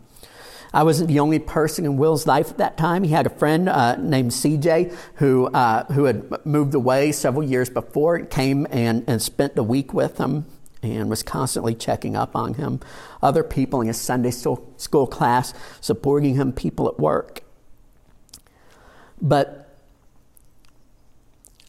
I 0.74 0.84
wasn't 0.84 1.08
the 1.08 1.20
only 1.20 1.40
person 1.40 1.86
in 1.86 1.98
Will's 1.98 2.28
life 2.28 2.52
at 2.52 2.58
that 2.60 2.78
time. 2.78 3.04
He 3.04 3.12
had 3.12 3.26
a 3.26 3.32
friend 3.32 3.68
uh, 3.68 3.96
named 3.96 4.32
CJ 4.32 4.96
who, 5.16 5.48
uh, 5.48 5.86
who 5.94 6.06
had 6.06 6.46
moved 6.46 6.76
away 6.76 7.12
several 7.12 7.44
years 7.44 7.70
before 7.70 8.20
came 8.20 8.68
and, 8.70 9.04
and 9.08 9.22
spent 9.22 9.56
the 9.56 9.64
week 9.64 9.94
with 9.94 10.20
him 10.20 10.46
and 10.84 11.10
was 11.10 11.24
constantly 11.24 11.74
checking 11.74 12.16
up 12.16 12.36
on 12.36 12.54
him. 12.54 12.80
Other 13.22 13.44
people 13.44 13.82
in 13.82 13.88
his 13.88 14.00
Sunday 14.00 14.32
school 14.32 15.08
class 15.08 15.54
supporting 15.82 16.36
him, 16.36 16.54
people 16.54 16.88
at 16.88 17.00
work. 17.00 17.42
But 19.22 19.76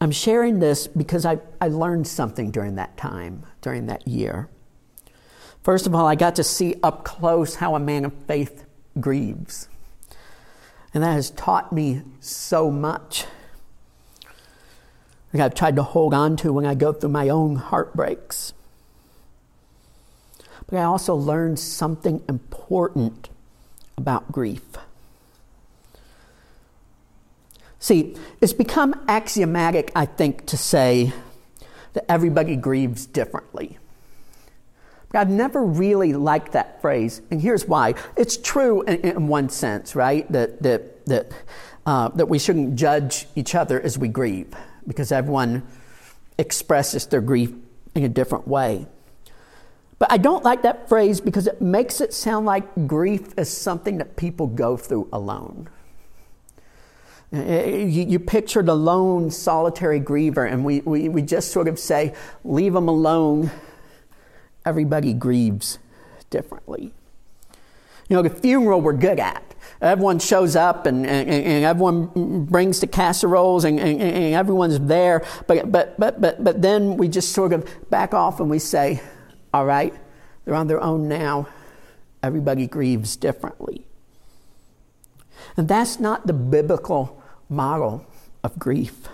I'm 0.01 0.13
sharing 0.13 0.61
this 0.61 0.87
because 0.87 1.25
I, 1.25 1.41
I 1.61 1.69
learned 1.69 2.07
something 2.07 2.51
during 2.51 2.77
that 2.77 2.97
time, 2.97 3.45
during 3.61 3.87
that 3.87 4.07
year. 4.07 4.49
First 5.63 5.87
of 5.87 5.95
all, 5.95 6.07
I 6.07 6.15
got 6.15 6.37
to 6.37 6.45
see 6.45 6.77
up 6.83 7.05
close 7.05 7.57
how 7.57 7.75
a 7.75 7.81
man 7.81 8.05
of 8.05 8.13
faith 8.27 8.65
grieves. 8.99 9.69
And 10.95 11.03
that 11.03 11.13
has 11.13 11.31
taught 11.31 11.73
me 11.73 12.03
so 12.21 12.71
much. 12.71 13.27
Like 15.33 15.43
I've 15.43 15.55
tried 15.55 15.77
to 15.77 15.83
hold 15.83 16.15
on 16.15 16.37
to 16.39 16.53
when 16.53 16.67
I 16.67 16.75
go 16.75 16.93
through 16.93 17.11
my 17.11 17.29
own 17.29 17.57
heartbreaks. 17.57 18.53
But 20.67 20.79
I 20.79 20.85
also 20.85 21.15
learned 21.15 21.59
something 21.59 22.23
important 22.29 23.29
about 23.97 24.33
grief. 24.33 24.63
See, 27.79 28.17
it's 28.41 28.53
become 28.53 28.95
axiomatic, 29.09 29.91
I 29.95 30.07
think, 30.07 30.47
to 30.47 30.57
say 30.57 31.13
that 31.93 32.05
everybody 32.11 32.57
grieves 32.57 33.07
differently. 33.07 33.79
I've 35.13 35.31
never 35.31 35.65
really 35.65 36.13
liked 36.13 36.53
that 36.53 36.81
phrase, 36.81 37.21
and 37.31 37.41
here's 37.41 37.67
why. 37.67 37.95
It's 38.17 38.37
true 38.37 38.83
in, 38.83 39.01
in 39.01 39.27
one 39.27 39.49
sense, 39.49 39.97
right? 39.97 40.31
That, 40.31 40.63
that, 40.63 41.07
that, 41.07 41.33
uh, 41.85 42.09
that 42.11 42.29
we 42.29 42.39
shouldn't 42.39 42.77
judge 42.77 43.27
each 43.35 43.55
other 43.55 43.81
as 43.81 43.99
we 43.99 44.09
grieve, 44.09 44.55
because 44.87 45.11
everyone 45.11 45.67
expresses 46.39 47.07
their 47.07 47.21
grief 47.21 47.53
in 47.95 48.05
a 48.05 48.09
different 48.09 48.47
way. 48.47 48.87
But 49.99 50.13
I 50.13 50.17
don't 50.17 50.43
like 50.45 50.63
that 50.63 50.89
phrase 50.89 51.21
because 51.21 51.47
it 51.47 51.61
makes 51.61 52.01
it 52.01 52.15
sound 52.15 52.47
like 52.47 52.87
grief 52.87 53.35
is 53.37 53.51
something 53.51 53.99
that 53.99 54.17
people 54.17 54.47
go 54.47 54.77
through 54.77 55.09
alone. 55.13 55.69
You, 57.33 58.19
picture 58.19 58.63
the 58.63 58.75
lone, 58.75 59.31
solitary 59.31 60.01
griever, 60.01 60.51
and 60.51 60.65
we, 60.65 60.81
we, 60.81 61.09
we 61.09 61.23
just 61.23 61.53
sort 61.53 61.69
of 61.69 61.79
say, 61.79 62.15
leave 62.45 62.73
them 62.73 62.89
alone 62.89 63.51
everybody 64.65 65.13
grieves 65.13 65.79
differently. 66.31 66.93
You 68.09 68.17
know, 68.17 68.23
the 68.23 68.31
funeral 68.31 68.81
we're 68.81 68.93
good 68.93 69.21
at. 69.21 69.45
Everyone 69.81 70.19
shows 70.19 70.57
up 70.57 70.87
and, 70.87 71.07
and, 71.07 71.29
and 71.31 71.65
everyone 71.65 72.45
brings 72.45 72.81
the 72.81 72.87
casseroles 72.87 73.65
and, 73.65 73.79
and, 73.79 74.01
and, 74.01 74.35
everyone's 74.35 74.79
there. 74.81 75.25
But, 75.47 75.71
but, 75.71 75.99
but, 75.99 76.21
but, 76.21 76.43
but 76.43 76.61
then 76.61 76.97
we 76.97 77.09
just 77.09 77.33
sort 77.33 77.53
of 77.53 77.69
back 77.89 78.13
off 78.13 78.41
and 78.41 78.51
we 78.51 78.59
say, 78.59 79.01
all 79.55 79.65
right, 79.65 79.95
they're 80.45 80.55
on 80.55 80.67
their 80.67 80.83
own 80.83 81.09
now. 81.09 81.49
Everybody 82.23 82.67
grieves 82.67 83.17
differently. 83.17 83.87
And 85.57 85.69
that's 85.69 85.99
not 86.01 86.27
the 86.27 86.33
biblical 86.33 87.23
model 87.49 88.07
of 88.43 88.59
grief. 88.59 89.09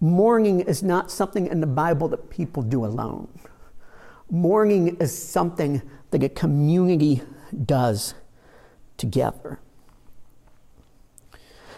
Mourning 0.00 0.60
is 0.60 0.82
not 0.82 1.10
something 1.10 1.46
in 1.46 1.60
the 1.60 1.66
Bible 1.66 2.08
that 2.08 2.30
people 2.30 2.62
do 2.62 2.84
alone. 2.84 3.28
Mourning 4.30 4.96
is 4.96 5.16
something 5.16 5.82
that 6.10 6.22
a 6.22 6.28
community 6.28 7.22
does 7.66 8.14
together. 8.96 9.60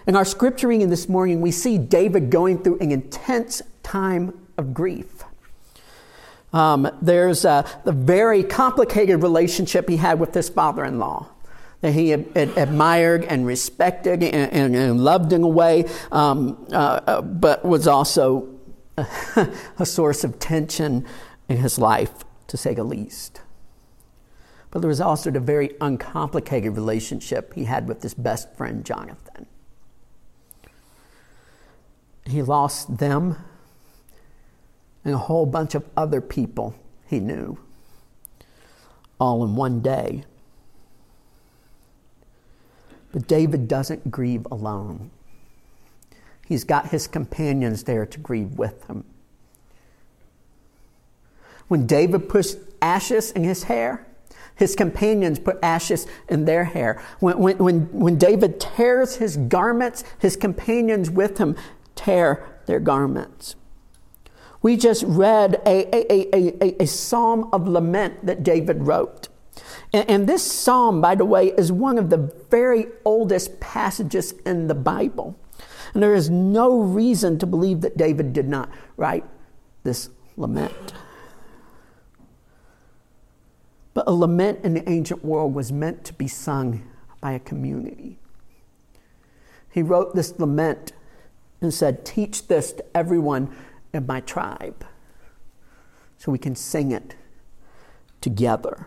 In 0.06 0.16
our 0.16 0.24
scripture 0.24 0.68
reading 0.68 0.90
this 0.90 1.08
morning, 1.08 1.40
we 1.40 1.50
see 1.50 1.78
David 1.78 2.30
going 2.30 2.62
through 2.62 2.78
an 2.78 2.92
intense 2.92 3.62
time 3.82 4.46
of 4.56 4.74
grief. 4.74 5.24
Um, 6.52 6.88
there's 7.00 7.44
a, 7.44 7.64
the 7.84 7.92
very 7.92 8.42
complicated 8.42 9.22
relationship 9.22 9.88
he 9.88 9.96
had 9.96 10.20
with 10.20 10.34
his 10.34 10.48
father 10.48 10.84
in 10.84 10.98
law 10.98 11.28
that 11.82 11.92
he 11.92 12.12
admired 12.12 13.24
and 13.24 13.44
respected 13.44 14.22
and, 14.22 14.52
and, 14.52 14.74
and, 14.74 15.04
loved 15.04 15.32
in 15.32 15.42
a 15.42 15.48
way, 15.48 15.84
um, 16.10 16.66
uh, 16.72 17.00
uh 17.06 17.22
but 17.22 17.64
was 17.64 17.86
also 17.86 18.48
a 19.78 19.84
source 19.84 20.24
of 20.24 20.38
tension 20.38 21.04
in 21.48 21.58
his 21.58 21.78
life, 21.78 22.24
to 22.46 22.56
say 22.56 22.72
the 22.72 22.84
least. 22.84 23.42
But 24.70 24.80
there 24.80 24.88
was 24.88 25.00
also 25.00 25.30
the 25.30 25.40
very 25.40 25.70
uncomplicated 25.80 26.74
relationship 26.74 27.52
he 27.54 27.64
had 27.64 27.86
with 27.86 28.02
his 28.02 28.14
best 28.14 28.56
friend, 28.56 28.84
Jonathan. 28.84 29.46
He 32.24 32.42
lost 32.42 32.98
them 32.98 33.36
and 35.04 35.14
a 35.14 35.18
whole 35.18 35.46
bunch 35.46 35.74
of 35.74 35.84
other 35.96 36.20
people 36.20 36.74
he 37.06 37.20
knew 37.20 37.58
all 39.20 39.44
in 39.44 39.56
one 39.56 39.80
day. 39.80 40.24
But 43.12 43.26
David 43.26 43.68
doesn't 43.68 44.10
grieve 44.10 44.46
alone. 44.50 45.10
He's 46.46 46.64
got 46.64 46.88
his 46.88 47.06
companions 47.06 47.84
there 47.84 48.06
to 48.06 48.18
grieve 48.18 48.58
with 48.58 48.84
him. 48.86 49.04
When 51.68 51.86
David 51.86 52.28
puts 52.28 52.56
ashes 52.80 53.30
in 53.30 53.44
his 53.44 53.64
hair, 53.64 54.06
his 54.54 54.74
companions 54.76 55.38
put 55.38 55.58
ashes 55.62 56.06
in 56.28 56.44
their 56.44 56.64
hair. 56.64 57.02
When, 57.20 57.38
when, 57.38 57.58
when, 57.58 57.80
when 57.98 58.18
David 58.18 58.60
tears 58.60 59.16
his 59.16 59.36
garments, 59.36 60.04
his 60.18 60.36
companions 60.36 61.10
with 61.10 61.38
him 61.38 61.56
tear 61.94 62.60
their 62.66 62.80
garments. 62.80 63.56
We 64.60 64.76
just 64.76 65.02
read 65.06 65.60
a, 65.66 65.88
a, 65.94 66.36
a, 66.62 66.82
a, 66.82 66.86
psalm 66.86 67.48
of 67.52 67.66
lament 67.66 68.24
that 68.24 68.44
David 68.44 68.86
wrote. 68.86 69.28
And, 69.92 70.08
and 70.08 70.28
this 70.28 70.42
psalm, 70.42 71.00
by 71.00 71.14
the 71.14 71.24
way, 71.24 71.48
is 71.48 71.70
one 71.70 71.98
of 71.98 72.10
the 72.10 72.32
very 72.50 72.86
oldest 73.04 73.60
passages 73.60 74.32
in 74.46 74.68
the 74.68 74.74
Bible. 74.74 75.38
And 75.94 76.02
there 76.02 76.14
is 76.14 76.30
no 76.30 76.80
reason 76.80 77.38
to 77.38 77.46
believe 77.46 77.82
that 77.82 77.96
David 77.96 78.32
did 78.32 78.48
not 78.48 78.70
write 78.96 79.24
this 79.82 80.08
lament. 80.36 80.94
But 83.94 84.08
a 84.08 84.12
lament 84.12 84.60
in 84.64 84.74
the 84.74 84.88
ancient 84.88 85.24
world 85.24 85.54
was 85.54 85.70
meant 85.70 86.04
to 86.04 86.14
be 86.14 86.28
sung 86.28 86.88
by 87.20 87.32
a 87.32 87.38
community. 87.38 88.18
He 89.70 89.82
wrote 89.82 90.14
this 90.14 90.38
lament 90.38 90.92
and 91.60 91.72
said, 91.72 92.04
Teach 92.04 92.48
this 92.48 92.72
to 92.72 92.84
everyone 92.96 93.54
in 93.92 94.06
my 94.06 94.20
tribe 94.20 94.84
so 96.16 96.32
we 96.32 96.38
can 96.38 96.56
sing 96.56 96.90
it 96.90 97.14
together. 98.20 98.86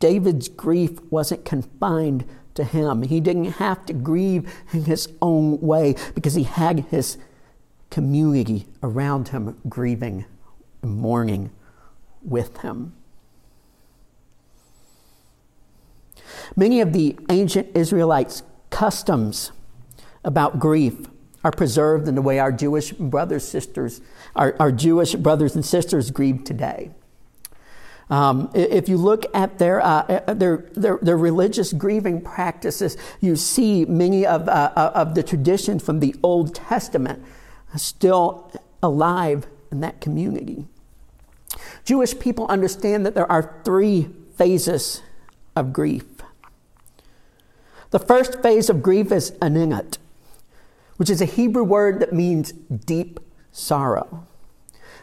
David's 0.00 0.48
grief 0.48 1.00
wasn't 1.10 1.44
confined 1.44 2.24
to 2.54 2.64
him. 2.64 3.02
He 3.02 3.20
didn't 3.20 3.52
have 3.52 3.86
to 3.86 3.92
grieve 3.92 4.52
in 4.72 4.84
his 4.84 5.08
own 5.22 5.60
way 5.60 5.94
because 6.14 6.34
he 6.34 6.42
had 6.42 6.80
his 6.90 7.16
community 7.90 8.66
around 8.82 9.28
him 9.28 9.58
grieving 9.68 10.24
and 10.82 10.96
mourning 10.96 11.50
with 12.22 12.58
him. 12.58 12.94
Many 16.56 16.80
of 16.80 16.92
the 16.92 17.18
ancient 17.28 17.68
Israelites' 17.76 18.42
customs 18.70 19.52
about 20.24 20.58
grief 20.58 21.06
are 21.42 21.50
preserved 21.50 22.08
in 22.08 22.14
the 22.14 22.22
way 22.22 22.38
our 22.38 22.52
Jewish 22.52 22.92
brothers, 22.92 23.46
sisters, 23.46 24.00
our, 24.36 24.54
our 24.58 24.72
Jewish 24.72 25.14
brothers 25.14 25.54
and 25.54 25.64
sisters 25.64 26.10
grieve 26.10 26.44
today. 26.44 26.90
Um, 28.10 28.50
if 28.54 28.88
you 28.88 28.96
look 28.96 29.24
at 29.34 29.58
their, 29.58 29.80
uh, 29.80 30.02
uh, 30.26 30.34
their, 30.34 30.68
their, 30.74 30.98
their, 31.00 31.16
religious 31.16 31.72
grieving 31.72 32.20
practices, 32.20 32.96
you 33.20 33.36
see 33.36 33.84
many 33.84 34.26
of, 34.26 34.48
uh, 34.48 34.72
uh, 34.74 34.92
of 34.96 35.14
the 35.14 35.22
traditions 35.22 35.84
from 35.84 36.00
the 36.00 36.14
Old 36.22 36.54
Testament 36.54 37.24
still 37.76 38.50
alive 38.82 39.46
in 39.70 39.80
that 39.80 40.00
community. 40.00 40.66
Jewish 41.84 42.18
people 42.18 42.48
understand 42.48 43.06
that 43.06 43.14
there 43.14 43.30
are 43.30 43.60
three 43.64 44.08
phases 44.36 45.02
of 45.54 45.72
grief. 45.72 46.04
The 47.90 48.00
first 48.00 48.42
phase 48.42 48.68
of 48.68 48.82
grief 48.82 49.12
is 49.12 49.30
aninut 49.40 49.98
which 51.00 51.08
is 51.08 51.22
a 51.22 51.24
Hebrew 51.24 51.64
word 51.64 52.00
that 52.00 52.12
means 52.12 52.52
deep 52.52 53.20
sorrow. 53.52 54.26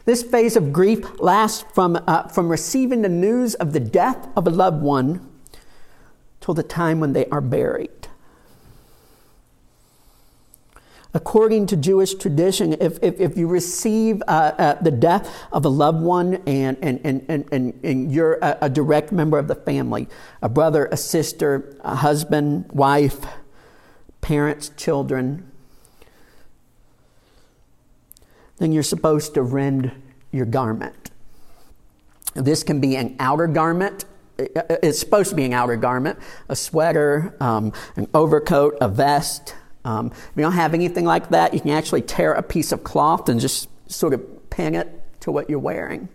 This 0.08 0.24
phase 0.24 0.56
of 0.56 0.72
grief 0.72 1.20
lasts 1.20 1.66
from, 1.74 2.02
uh, 2.08 2.30
from 2.30 2.48
receiving 2.48 3.02
the 3.02 3.10
news 3.10 3.56
of 3.56 3.74
the 3.74 3.82
death 3.82 4.30
of 4.38 4.48
a 4.48 4.50
loved 4.50 4.82
one 4.82 5.30
till 6.40 6.54
the 6.54 6.64
time 6.64 7.02
when 7.02 7.12
they 7.12 7.26
are 7.26 7.42
buried. 7.42 8.08
According 11.14 11.66
to 11.68 11.76
Jewish 11.76 12.14
tradition, 12.14 12.78
if, 12.80 13.04
if, 13.04 13.20
if 13.20 13.38
you 13.38 13.48
receive 13.48 14.24
uh, 14.30 14.54
uh, 14.58 14.82
the 14.82 14.92
death 14.92 15.30
of 15.52 15.66
a 15.66 15.70
loved 15.70 16.02
one 16.02 16.36
and, 16.48 16.78
and, 16.82 17.02
and, 17.04 17.46
and, 17.52 17.78
and 17.84 18.10
you're 18.10 18.36
a, 18.36 18.60
a 18.62 18.70
direct 18.70 19.12
member 19.12 19.38
of 19.38 19.50
the 19.50 19.56
family, 19.56 20.08
a 20.42 20.48
brother, 20.48 20.86
a 20.86 20.96
sister, 20.96 21.76
a 21.82 21.96
husband, 21.96 22.72
wife, 22.72 23.26
parents, 24.22 24.70
children, 24.78 25.52
then 28.58 28.72
you're 28.72 28.84
supposed 28.84 29.34
to 29.36 29.42
rend 29.42 29.92
your 30.32 30.46
garment. 30.46 31.12
This 32.34 32.64
can 32.64 32.80
be 32.80 32.96
an 32.96 33.16
outer 33.20 33.48
garment. 33.48 34.06
It's 34.38 35.00
supposed 35.00 35.32
to 35.32 35.36
be 35.36 35.46
an 35.46 35.54
outer 35.54 35.76
garment, 35.76 36.20
a 36.50 36.56
sweater, 36.56 37.36
um, 37.40 37.74
an 37.96 38.08
overcoat, 38.14 38.78
a 38.82 38.88
vest. 38.88 39.56
Um, 39.84 40.08
if 40.08 40.32
you 40.36 40.44
don't 40.44 40.52
have 40.54 40.74
anything 40.74 41.06
like 41.06 41.30
that, 41.30 41.54
you 41.54 41.60
can 41.60 41.72
actually 41.72 42.04
tear 42.04 42.34
a 42.34 42.44
piece 42.44 42.72
of 42.72 42.84
cloth 42.84 43.30
and 43.30 43.40
just 43.40 43.70
sort 43.90 44.14
of 44.14 44.50
pin 44.50 44.76
it 44.76 45.02
to 45.22 45.32
what 45.32 45.50
you're 45.50 45.60
wearing. 45.60 46.10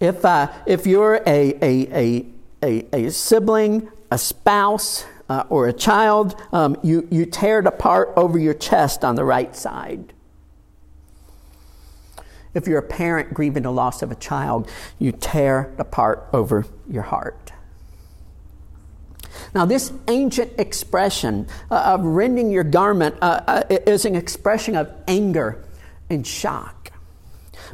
If, 0.00 0.24
uh, 0.24 0.52
if 0.66 0.86
you're 0.86 1.16
a, 1.26 1.54
a, 1.62 1.94
a, 1.94 2.26
a, 2.62 3.06
a 3.06 3.10
sibling, 3.10 3.88
a 4.10 4.18
spouse, 4.18 5.04
uh, 5.30 5.44
or 5.48 5.68
a 5.68 5.72
child, 5.72 6.34
um, 6.52 6.76
you, 6.82 7.06
you 7.08 7.24
tear 7.24 7.60
it 7.60 7.66
apart 7.66 8.12
over 8.16 8.36
your 8.36 8.52
chest 8.52 9.04
on 9.04 9.14
the 9.14 9.24
right 9.24 9.54
side. 9.54 10.12
If 12.52 12.66
you're 12.66 12.80
a 12.80 12.82
parent 12.82 13.32
grieving 13.32 13.62
the 13.62 13.70
loss 13.70 14.02
of 14.02 14.10
a 14.10 14.16
child, 14.16 14.68
you 14.98 15.12
tear 15.12 15.72
it 15.72 15.80
apart 15.80 16.28
over 16.32 16.66
your 16.90 17.04
heart. 17.04 17.52
Now, 19.54 19.66
this 19.66 19.92
ancient 20.08 20.58
expression 20.58 21.46
uh, 21.70 21.76
of 21.76 22.04
rending 22.04 22.50
your 22.50 22.64
garment 22.64 23.14
uh, 23.22 23.40
uh, 23.46 23.62
is 23.86 24.04
an 24.04 24.16
expression 24.16 24.74
of 24.74 24.92
anger 25.06 25.64
and 26.10 26.26
shock. 26.26 26.90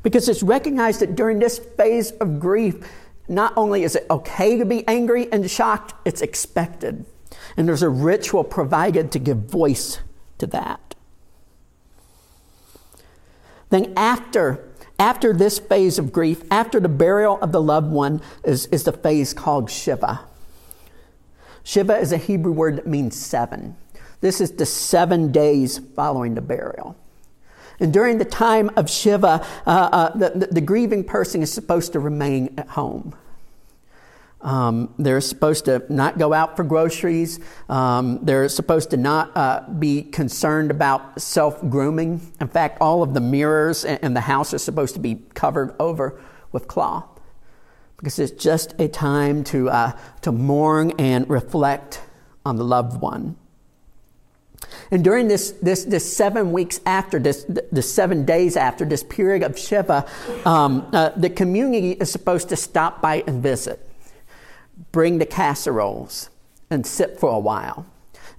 Because 0.03 0.29
it's 0.29 0.43
recognized 0.43 1.01
that 1.01 1.17
during 1.17 1.39
this 1.39 1.59
phase 1.59 2.11
of 2.11 2.39
grief, 2.39 2.87
not 3.29 3.55
only 3.57 3.83
is 3.83 3.97
it 3.97 4.05
okay 4.11 4.59
to 4.59 4.67
be 4.67 4.87
angry 4.87 5.33
and 5.33 5.51
shocked, 5.51 5.95
it's 6.05 6.21
expected. 6.21 7.07
And 7.57 7.67
there's 7.67 7.83
a 7.83 7.89
ritual 7.89 8.45
provided 8.45 9.11
to 9.13 9.19
give 9.19 9.39
voice 9.39 10.01
to 10.39 10.47
that. 10.49 10.95
Then, 13.71 13.93
after, 13.97 14.69
after 14.99 15.33
this 15.33 15.59
phase 15.59 15.99
of 15.99 16.13
grief, 16.13 16.43
after 16.51 16.79
the 16.79 16.89
burial 16.89 17.41
of 17.41 17.53
the 17.53 17.61
loved 17.61 17.91
one, 17.91 18.21
is, 18.45 18.67
is 18.67 18.85
the 18.85 18.93
phase 18.93 19.35
called 19.35 19.71
Shiva. 19.71 20.21
Shiva 21.65 21.99
is 21.99 22.13
a 22.13 22.17
Hebrew 22.17 22.53
word 22.53 22.77
that 22.77 22.87
means 22.87 23.17
seven. 23.17 23.77
This 24.21 24.41
is 24.41 24.53
the 24.53 24.67
seven 24.67 25.33
days 25.33 25.79
following 25.79 26.35
the 26.35 26.41
burial. 26.41 26.97
And 27.81 27.93
during 27.93 28.19
the 28.19 28.25
time 28.25 28.71
of 28.77 28.89
Shiva, 28.89 29.45
uh, 29.67 29.71
uh, 29.71 30.17
the, 30.17 30.31
the, 30.31 30.47
the 30.47 30.61
grieving 30.61 31.05
person 31.05 31.43
is 31.43 31.53
supposed 31.53 31.93
to 31.93 32.01
remain 32.01 32.55
at 32.57 32.69
home. 32.69 33.15
Um, 34.43 34.95
they're 34.99 35.21
supposed 35.21 35.65
to 35.65 35.85
not 35.89 36.19
go 36.19 36.33
out 36.33 36.57
for 36.57 36.63
groceries. 36.63 37.41
Um, 37.69 38.21
they're 38.23 38.49
supposed 38.49 38.91
to 38.91 38.97
not 38.97 39.37
uh, 39.37 39.65
be 39.79 40.03
concerned 40.03 40.71
about 40.71 41.21
self 41.21 41.61
grooming. 41.69 42.21
In 42.41 42.49
fact, 42.49 42.79
all 42.81 43.03
of 43.03 43.15
the 43.15 43.21
mirrors 43.21 43.85
in 43.85 44.15
the 44.15 44.21
house 44.21 44.53
are 44.55 44.59
supposed 44.59 44.95
to 44.95 45.01
be 45.01 45.23
covered 45.35 45.75
over 45.81 46.21
with 46.53 46.69
cloth 46.69 47.09
because 47.97 48.19
it's 48.19 48.43
just 48.43 48.79
a 48.79 48.89
time 48.89 49.43
to, 49.45 49.71
uh, 49.71 49.93
to 50.21 50.33
mourn 50.33 50.93
and 50.99 51.29
reflect 51.29 52.03
on 52.45 52.57
the 52.57 52.65
loved 52.65 53.01
one. 53.01 53.37
And 54.91 55.03
during 55.03 55.29
this, 55.29 55.53
this, 55.63 55.85
this 55.85 56.17
seven 56.17 56.53
weeks 56.53 56.81
after, 56.87 57.19
this, 57.19 57.45
the 57.45 57.83
seven 57.83 58.25
days 58.25 58.57
after 58.57 58.85
this 58.85 59.03
period 59.03 59.43
of 59.43 59.59
Shiva, 59.59 60.07
um, 60.45 60.89
uh, 60.93 61.11
the 61.11 61.31
community 61.31 61.93
is 61.93 62.11
supposed 62.11 62.49
to 62.51 62.57
stop 62.57 63.03
by 63.03 63.25
and 63.27 63.43
visit, 63.43 63.86
bring 64.93 65.19
the 65.19 65.27
casseroles, 65.27 66.31
and 66.71 66.87
sit 66.87 67.19
for 67.19 67.31
a 67.31 67.39
while. 67.39 67.87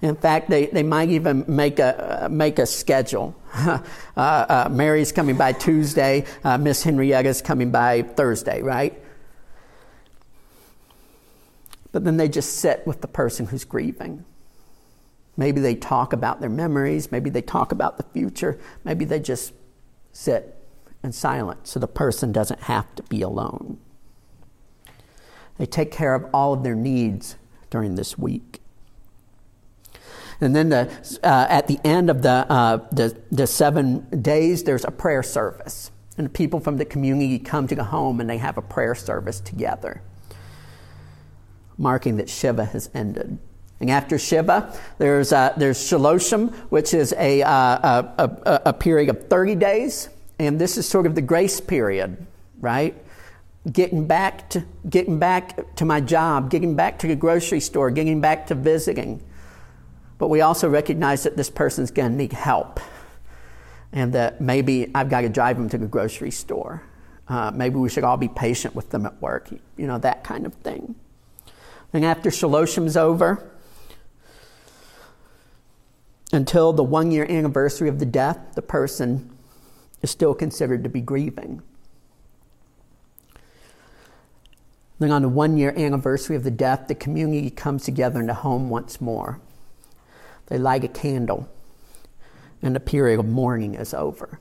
In 0.00 0.14
fact, 0.14 0.48
they, 0.48 0.66
they 0.66 0.84
might 0.84 1.08
even 1.08 1.44
make 1.48 1.80
a, 1.80 2.24
uh, 2.24 2.28
make 2.28 2.58
a 2.60 2.66
schedule. 2.66 3.34
uh, 3.54 3.80
uh, 4.16 4.68
Mary's 4.70 5.10
coming 5.10 5.36
by 5.36 5.52
Tuesday, 5.52 6.24
uh, 6.44 6.56
Miss 6.56 6.84
Henrietta's 6.84 7.42
coming 7.42 7.72
by 7.72 8.02
Thursday, 8.02 8.62
right? 8.62 8.96
But 11.90 12.04
then 12.04 12.16
they 12.16 12.28
just 12.28 12.58
sit 12.58 12.86
with 12.86 13.00
the 13.00 13.08
person 13.08 13.46
who's 13.46 13.64
grieving. 13.64 14.24
Maybe 15.36 15.60
they 15.60 15.74
talk 15.74 16.12
about 16.12 16.40
their 16.40 16.50
memories, 16.50 17.10
maybe 17.10 17.30
they 17.30 17.42
talk 17.42 17.72
about 17.72 17.96
the 17.96 18.04
future, 18.04 18.58
maybe 18.84 19.04
they 19.04 19.18
just 19.18 19.52
sit 20.12 20.54
in 21.02 21.12
silence 21.12 21.70
so 21.70 21.80
the 21.80 21.88
person 21.88 22.30
doesn't 22.30 22.62
have 22.62 22.92
to 22.96 23.02
be 23.04 23.22
alone. 23.22 23.78
They 25.58 25.66
take 25.66 25.90
care 25.90 26.14
of 26.14 26.26
all 26.32 26.52
of 26.52 26.62
their 26.62 26.74
needs 26.74 27.36
during 27.70 27.96
this 27.96 28.16
week. 28.16 28.60
And 30.40 30.54
then 30.54 30.68
the, 30.68 30.88
uh, 31.24 31.46
at 31.48 31.66
the 31.66 31.80
end 31.84 32.10
of 32.10 32.22
the, 32.22 32.30
uh, 32.30 32.88
the, 32.92 33.16
the 33.32 33.46
seven 33.46 34.08
days, 34.22 34.62
there's 34.62 34.84
a 34.84 34.90
prayer 34.90 35.22
service. 35.22 35.90
And 36.16 36.32
people 36.32 36.60
from 36.60 36.76
the 36.76 36.84
community 36.84 37.38
come 37.38 37.66
to 37.66 37.74
the 37.74 37.84
home 37.84 38.20
and 38.20 38.30
they 38.30 38.38
have 38.38 38.56
a 38.56 38.62
prayer 38.62 38.94
service 38.94 39.40
together, 39.40 40.02
marking 41.76 42.16
that 42.16 42.28
Shiva 42.28 42.64
has 42.66 42.90
ended. 42.94 43.38
And 43.80 43.90
after 43.90 44.18
Shiva, 44.18 44.76
there's, 44.98 45.32
uh, 45.32 45.54
there's 45.56 45.78
Shaloshim, 45.78 46.52
which 46.70 46.94
is 46.94 47.14
a, 47.16 47.42
uh, 47.42 47.52
a, 47.52 48.24
a, 48.46 48.62
a, 48.66 48.72
period 48.72 49.08
of 49.08 49.28
30 49.28 49.54
days. 49.54 50.08
And 50.40 50.60
this 50.60 50.76
is 50.76 50.88
sort 50.88 51.06
of 51.06 51.14
the 51.14 51.22
grace 51.22 51.60
period, 51.60 52.26
right? 52.60 52.96
Getting 53.70 54.06
back, 54.06 54.50
to, 54.50 54.64
getting 54.88 55.18
back 55.18 55.74
to 55.76 55.84
my 55.84 56.00
job, 56.00 56.50
getting 56.50 56.74
back 56.74 56.98
to 57.00 57.06
the 57.06 57.16
grocery 57.16 57.60
store, 57.60 57.90
getting 57.90 58.20
back 58.20 58.46
to 58.46 58.54
visiting. 58.54 59.22
But 60.16 60.28
we 60.28 60.40
also 60.40 60.68
recognize 60.68 61.22
that 61.24 61.36
this 61.36 61.50
person's 61.50 61.90
going 61.90 62.10
to 62.10 62.16
need 62.16 62.32
help. 62.32 62.80
And 63.92 64.12
that 64.14 64.40
maybe 64.40 64.90
I've 64.94 65.08
got 65.08 65.22
to 65.22 65.28
drive 65.28 65.56
them 65.56 65.68
to 65.70 65.78
the 65.78 65.86
grocery 65.86 66.30
store. 66.30 66.82
Uh, 67.28 67.50
maybe 67.54 67.76
we 67.76 67.88
should 67.88 68.04
all 68.04 68.16
be 68.16 68.28
patient 68.28 68.74
with 68.74 68.90
them 68.90 69.04
at 69.04 69.20
work, 69.20 69.50
you 69.76 69.86
know, 69.86 69.98
that 69.98 70.24
kind 70.24 70.46
of 70.46 70.54
thing. 70.54 70.94
And 71.92 72.04
after 72.04 72.30
Shaloshim's 72.30 72.96
over, 72.96 73.50
until 76.32 76.72
the 76.72 76.82
one 76.82 77.10
year 77.10 77.26
anniversary 77.28 77.88
of 77.88 77.98
the 77.98 78.06
death, 78.06 78.38
the 78.54 78.62
person 78.62 79.30
is 80.02 80.10
still 80.10 80.34
considered 80.34 80.84
to 80.84 80.90
be 80.90 81.00
grieving. 81.00 81.62
Then, 84.98 85.12
on 85.12 85.22
the 85.22 85.28
one 85.28 85.56
year 85.56 85.72
anniversary 85.76 86.34
of 86.34 86.42
the 86.44 86.50
death, 86.50 86.88
the 86.88 86.94
community 86.94 87.50
comes 87.50 87.84
together 87.84 88.18
in 88.18 88.26
the 88.26 88.34
home 88.34 88.68
once 88.68 89.00
more. 89.00 89.40
They 90.46 90.58
light 90.58 90.82
a 90.82 90.88
candle, 90.88 91.48
and 92.62 92.74
the 92.74 92.80
period 92.80 93.20
of 93.20 93.26
mourning 93.26 93.74
is 93.74 93.94
over. 93.94 94.40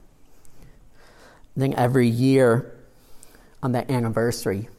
Then, 1.56 1.74
every 1.76 2.08
year 2.08 2.74
on 3.62 3.74
that 3.74 3.90
anniversary, 3.92 4.70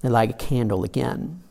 they 0.00 0.08
light 0.08 0.30
a 0.30 0.34
candle 0.34 0.84
again. 0.84 1.42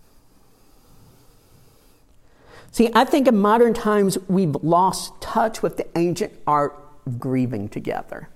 See, 2.71 2.89
I 2.93 3.05
think 3.05 3.27
in 3.27 3.37
modern 3.37 3.73
times 3.73 4.17
we've 4.27 4.55
lost 4.61 5.19
touch 5.21 5.63
with 5.63 5.77
the 5.77 5.87
ancient 5.97 6.33
art 6.45 6.77
of 7.05 7.19
grieving 7.19 7.69
together. 7.69 8.29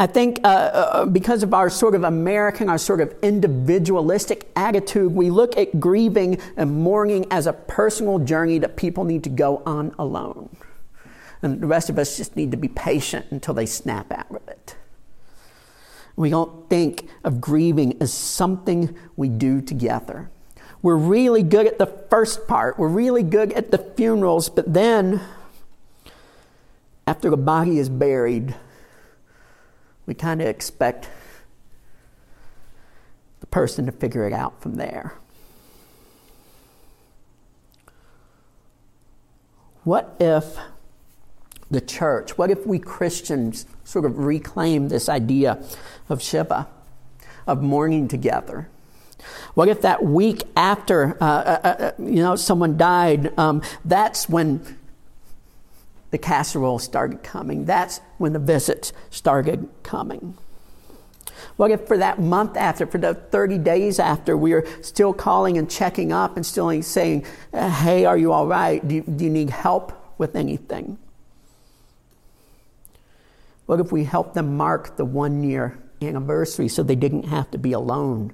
I 0.00 0.06
think 0.06 0.40
uh, 0.42 0.46
uh, 0.46 1.04
because 1.04 1.42
of 1.42 1.52
our 1.52 1.68
sort 1.68 1.94
of 1.94 2.04
American, 2.04 2.70
our 2.70 2.78
sort 2.78 3.02
of 3.02 3.14
individualistic 3.20 4.50
attitude, 4.56 5.12
we 5.12 5.28
look 5.28 5.58
at 5.58 5.78
grieving 5.78 6.40
and 6.56 6.72
mourning 6.72 7.26
as 7.30 7.46
a 7.46 7.52
personal 7.52 8.18
journey 8.18 8.58
that 8.60 8.78
people 8.78 9.04
need 9.04 9.22
to 9.24 9.28
go 9.28 9.62
on 9.66 9.94
alone. 9.98 10.56
And 11.42 11.60
the 11.60 11.66
rest 11.66 11.90
of 11.90 11.98
us 11.98 12.16
just 12.16 12.34
need 12.34 12.50
to 12.52 12.56
be 12.56 12.68
patient 12.68 13.26
until 13.28 13.52
they 13.52 13.66
snap 13.66 14.10
out 14.10 14.30
of 14.30 14.48
it. 14.48 14.74
We 16.16 16.30
don't 16.30 16.70
think 16.70 17.06
of 17.22 17.38
grieving 17.38 17.98
as 18.00 18.10
something 18.10 18.96
we 19.16 19.28
do 19.28 19.60
together. 19.60 20.30
We're 20.80 20.96
really 20.96 21.42
good 21.42 21.66
at 21.66 21.76
the 21.76 21.86
first 22.08 22.48
part. 22.48 22.78
We're 22.78 22.88
really 22.88 23.22
good 23.22 23.52
at 23.52 23.70
the 23.70 23.76
funerals, 23.76 24.48
but 24.48 24.72
then, 24.72 25.20
after 27.06 27.28
the 27.28 27.36
body 27.36 27.78
is 27.78 27.90
buried, 27.90 28.54
we 30.10 30.14
kind 30.14 30.42
of 30.42 30.48
expect 30.48 31.08
the 33.38 33.46
person 33.46 33.86
to 33.86 33.92
figure 33.92 34.26
it 34.26 34.32
out 34.32 34.60
from 34.60 34.74
there. 34.74 35.14
What 39.84 40.16
if 40.18 40.56
the 41.70 41.80
church, 41.80 42.36
what 42.36 42.50
if 42.50 42.66
we 42.66 42.80
Christians 42.80 43.66
sort 43.84 44.04
of 44.04 44.18
reclaim 44.18 44.88
this 44.88 45.08
idea 45.08 45.62
of 46.08 46.20
Shiva, 46.20 46.66
of 47.46 47.62
mourning 47.62 48.08
together? 48.08 48.68
What 49.54 49.68
if 49.68 49.80
that 49.82 50.02
week 50.02 50.42
after, 50.56 51.16
uh, 51.22 51.24
uh, 51.24 51.60
uh, 51.62 51.92
you 52.00 52.16
know, 52.16 52.34
someone 52.34 52.76
died, 52.76 53.32
um, 53.38 53.62
that's 53.84 54.28
when 54.28 54.76
the 56.10 56.18
casserole 56.18 56.78
started 56.78 57.22
coming. 57.22 57.64
That's 57.64 58.00
when 58.18 58.32
the 58.32 58.38
visits 58.38 58.92
started 59.10 59.68
coming. 59.82 60.36
What 61.56 61.70
if 61.70 61.86
for 61.86 61.96
that 61.98 62.20
month 62.20 62.56
after, 62.56 62.86
for 62.86 62.98
the 62.98 63.14
30 63.14 63.58
days 63.58 63.98
after, 63.98 64.36
we 64.36 64.52
are 64.52 64.64
still 64.82 65.12
calling 65.12 65.56
and 65.56 65.70
checking 65.70 66.12
up 66.12 66.36
and 66.36 66.44
still 66.44 66.82
saying, 66.82 67.24
hey, 67.52 68.04
are 68.04 68.18
you 68.18 68.32
all 68.32 68.46
right? 68.46 68.86
Do 68.86 68.96
you, 68.96 69.02
do 69.02 69.24
you 69.24 69.30
need 69.30 69.50
help 69.50 69.92
with 70.18 70.36
anything? 70.36 70.98
What 73.66 73.80
if 73.80 73.92
we 73.92 74.04
help 74.04 74.34
them 74.34 74.56
mark 74.56 74.96
the 74.96 75.04
one 75.04 75.42
year 75.42 75.78
anniversary 76.02 76.68
so 76.68 76.82
they 76.82 76.96
didn't 76.96 77.24
have 77.24 77.50
to 77.52 77.58
be 77.58 77.72
alone? 77.72 78.32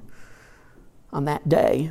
on 1.17 1.25
that 1.25 1.49
day. 1.49 1.91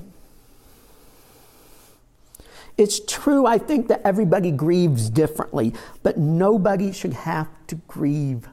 It's 2.77 2.99
true, 2.99 3.45
I 3.45 3.57
think, 3.57 3.87
that 3.87 4.01
everybody 4.03 4.51
grieves 4.51 5.09
differently, 5.09 5.73
but 6.03 6.17
nobody 6.17 6.91
should 6.91 7.13
have 7.13 7.47
to 7.67 7.75
grieve 7.87 8.49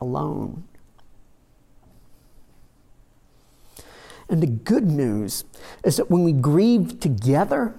alone. 0.00 0.64
And 4.28 4.42
the 4.42 4.46
good 4.46 4.84
news 4.84 5.44
is 5.84 5.96
that 5.96 6.10
when 6.10 6.24
we 6.24 6.32
grieve 6.32 7.00
together, 7.00 7.74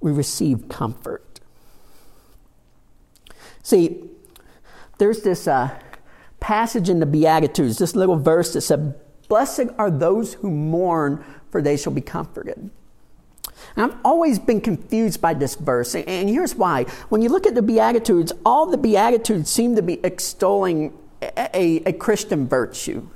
we 0.00 0.12
receive 0.12 0.68
comfort. 0.68 1.40
See, 3.62 4.10
there's 4.98 5.22
this 5.22 5.46
uh, 5.46 5.78
passage 6.40 6.88
in 6.88 7.00
the 7.00 7.06
Beatitudes, 7.06 7.78
this 7.78 7.94
little 7.94 8.16
verse 8.16 8.52
that 8.54 8.62
said, 8.62 8.98
Blessed 9.28 9.68
are 9.78 9.90
those 9.90 10.34
who 10.34 10.50
mourn, 10.50 11.24
for 11.50 11.62
they 11.62 11.76
shall 11.76 11.92
be 11.92 12.00
comforted. 12.00 12.70
And 13.76 13.90
I've 13.90 13.98
always 14.04 14.38
been 14.38 14.60
confused 14.60 15.20
by 15.20 15.34
this 15.34 15.54
verse, 15.54 15.94
and 15.94 16.28
here's 16.28 16.54
why. 16.54 16.84
When 17.08 17.22
you 17.22 17.28
look 17.28 17.46
at 17.46 17.54
the 17.54 17.62
Beatitudes, 17.62 18.32
all 18.44 18.66
the 18.66 18.76
Beatitudes 18.76 19.50
seem 19.50 19.76
to 19.76 19.82
be 19.82 20.00
extolling 20.04 20.96
a, 21.22 21.82
a, 21.86 21.92
Christian 21.92 22.48
virtue 22.48 23.08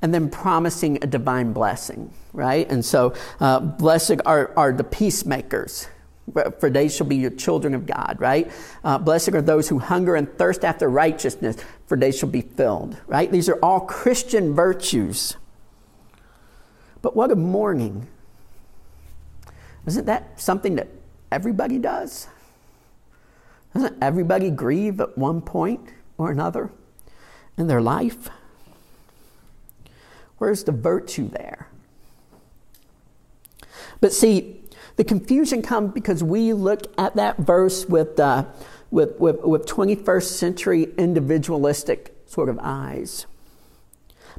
and 0.00 0.14
then 0.14 0.30
promising 0.30 0.98
a 1.02 1.06
divine 1.06 1.52
blessing, 1.52 2.10
right? 2.32 2.70
And 2.70 2.84
so, 2.84 3.14
uh, 3.40 3.60
blessed 3.60 4.20
are, 4.24 4.52
are 4.56 4.72
the 4.72 4.84
peacemakers 4.84 5.88
for 6.58 6.70
they 6.70 6.88
shall 6.88 7.06
be 7.06 7.16
your 7.16 7.30
children 7.30 7.74
of 7.74 7.86
God, 7.86 8.16
right? 8.18 8.50
Uh, 8.84 8.98
blessed 8.98 9.30
are 9.30 9.42
those 9.42 9.68
who 9.68 9.78
hunger 9.78 10.14
and 10.14 10.30
thirst 10.38 10.64
after 10.64 10.88
righteousness, 10.88 11.56
for 11.86 11.96
they 11.96 12.12
shall 12.12 12.28
be 12.28 12.42
filled, 12.42 12.96
right? 13.06 13.30
These 13.30 13.48
are 13.48 13.58
all 13.62 13.80
Christian 13.80 14.54
virtues. 14.54 15.36
But 17.02 17.16
what 17.16 17.30
of 17.30 17.38
mourning? 17.38 18.08
Isn't 19.88 20.04
that 20.04 20.38
something 20.38 20.74
that 20.74 20.88
everybody 21.32 21.78
does? 21.78 22.28
Doesn't 23.72 23.96
everybody 24.02 24.50
grieve 24.50 25.00
at 25.00 25.16
one 25.16 25.40
point 25.40 25.80
or 26.18 26.30
another 26.30 26.70
in 27.56 27.68
their 27.68 27.80
life? 27.80 28.28
Where's 30.36 30.64
the 30.64 30.72
virtue 30.72 31.30
there? 31.30 31.68
But 34.02 34.12
see, 34.12 34.60
the 34.96 35.04
confusion 35.04 35.62
comes 35.62 35.94
because 35.94 36.22
we 36.22 36.52
look 36.52 36.82
at 36.98 37.16
that 37.16 37.38
verse 37.38 37.86
with, 37.86 38.20
uh, 38.20 38.44
with, 38.90 39.18
with, 39.18 39.40
with 39.40 39.64
21st 39.64 40.24
century 40.24 40.92
individualistic 40.98 42.14
sort 42.26 42.50
of 42.50 42.58
eyes. 42.60 43.24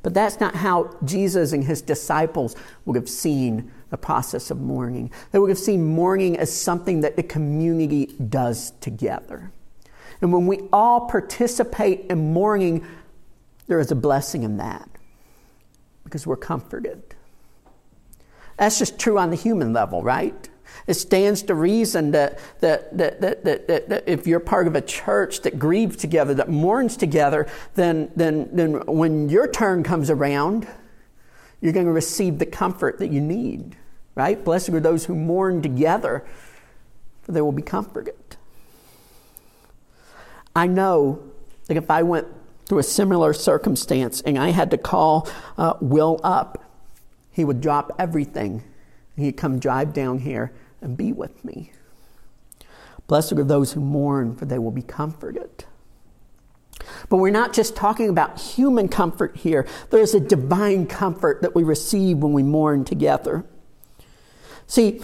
But 0.02 0.14
that's 0.14 0.40
not 0.40 0.56
how 0.56 0.96
Jesus 1.04 1.52
and 1.52 1.64
his 1.64 1.82
disciples 1.82 2.56
would 2.86 2.96
have 2.96 3.10
seen 3.10 3.72
the 3.90 3.98
process 3.98 4.52
of 4.52 4.62
mourning. 4.62 5.12
They 5.32 5.40
would 5.40 5.50
have 5.50 5.60
seen 5.60 5.84
mourning 5.84 6.38
as 6.38 6.56
something 6.56 7.02
that 7.02 7.16
the 7.16 7.24
community 7.24 8.06
does 8.30 8.72
together. 8.82 9.52
And 10.22 10.32
when 10.32 10.48
we 10.48 10.62
all 10.72 11.08
participate 11.08 12.06
in 12.10 12.34
mourning, 12.34 12.86
there 13.68 13.80
is 13.80 13.92
a 13.92 13.96
blessing 13.96 14.44
in 14.44 14.58
that 14.58 14.90
because 16.04 16.26
we're 16.26 16.38
comforted. 16.38 17.16
That's 18.58 18.80
just 18.80 19.00
true 19.00 19.18
on 19.18 19.30
the 19.30 19.36
human 19.36 19.74
level, 19.74 20.04
right? 20.04 20.50
It 20.88 20.95
stands 20.95 21.43
to 21.43 21.55
reason 21.55 22.12
that, 22.12 22.39
that, 22.62 22.97
that, 22.97 23.21
that, 23.21 23.43
that, 23.43 23.89
that, 23.89 24.03
if 24.08 24.25
you're 24.25 24.39
part 24.39 24.67
of 24.67 24.75
a 24.75 24.82
church 24.82 25.41
that 25.41 25.60
grieves 25.60 25.95
together, 25.97 26.34
that 26.34 26.49
mourns 26.49 26.97
together, 26.97 27.47
then, 27.75 28.12
then, 28.15 28.49
then 28.51 28.86
when 28.86 29.29
your 29.29 29.47
turn 29.47 29.84
comes 29.84 30.10
around, 30.10 30.67
you're 31.62 31.73
going 31.73 31.86
to 31.86 31.91
receive 31.91 32.39
the 32.39 32.45
comfort 32.45 32.99
that 32.99 33.12
you 33.12 33.21
need, 33.21 33.75
right? 34.15 34.43
Blessed 34.43 34.69
are 34.69 34.79
those 34.79 35.05
who 35.05 35.15
mourn 35.15 35.62
together, 35.62 36.25
for 37.21 37.32
they 37.34 37.41
will 37.41 37.51
be 37.51 37.62
comforted. 37.62 38.15
I 40.55 40.67
know 40.67 41.21
that 41.67 41.77
if 41.77 41.91
I 41.91 42.03
went 42.03 42.27
through 42.65 42.79
a 42.79 42.84
similar 42.84 43.34
circumstance 43.34 44.21
and 44.21 44.38
I 44.38 44.49
had 44.49 44.71
to 44.71 44.77
call 44.77 45.29
uh, 45.58 45.73
Will 45.82 46.19
up, 46.23 46.63
he 47.32 47.45
would 47.45 47.62
drop 47.62 47.95
everything. 47.99 48.63
He'd 49.19 49.38
come 49.38 49.60
drive 49.60 49.93
down 49.93 50.19
here 50.19 50.51
and 50.82 50.97
be 50.97 51.12
with 51.12 51.43
me. 51.43 51.71
Blessed 53.08 53.34
are 53.34 53.43
those 53.43 53.73
who 53.73 53.82
mourn, 53.82 54.36
for 54.36 54.45
they 54.45 54.60
will 54.60 54.71
be 54.71 54.82
comforted. 54.82 55.65
But 57.10 57.17
we're 57.17 57.32
not 57.32 57.53
just 57.53 57.75
talking 57.75 58.10
about 58.10 58.39
human 58.39 58.88
comfort 58.88 59.38
here. 59.38 59.67
There 59.89 60.01
is 60.01 60.13
a 60.13 60.19
divine 60.19 60.86
comfort 60.88 61.41
that 61.41 61.55
we 61.55 61.63
receive 61.63 62.19
when 62.19 62.34
we 62.34 62.43
mourn 62.43 62.86
together. 62.86 63.45
See, 64.67 65.01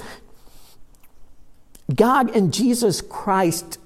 God 1.94 2.36
and 2.36 2.54
Jesus 2.54 3.02
Christ 3.02 3.80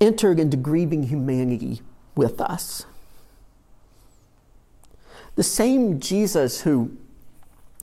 entered 0.00 0.38
into 0.38 0.56
grieving 0.56 1.04
humanity 1.04 1.82
with 2.14 2.40
us. 2.40 2.86
The 5.34 5.42
same 5.42 5.98
Jesus 5.98 6.60
who, 6.60 6.96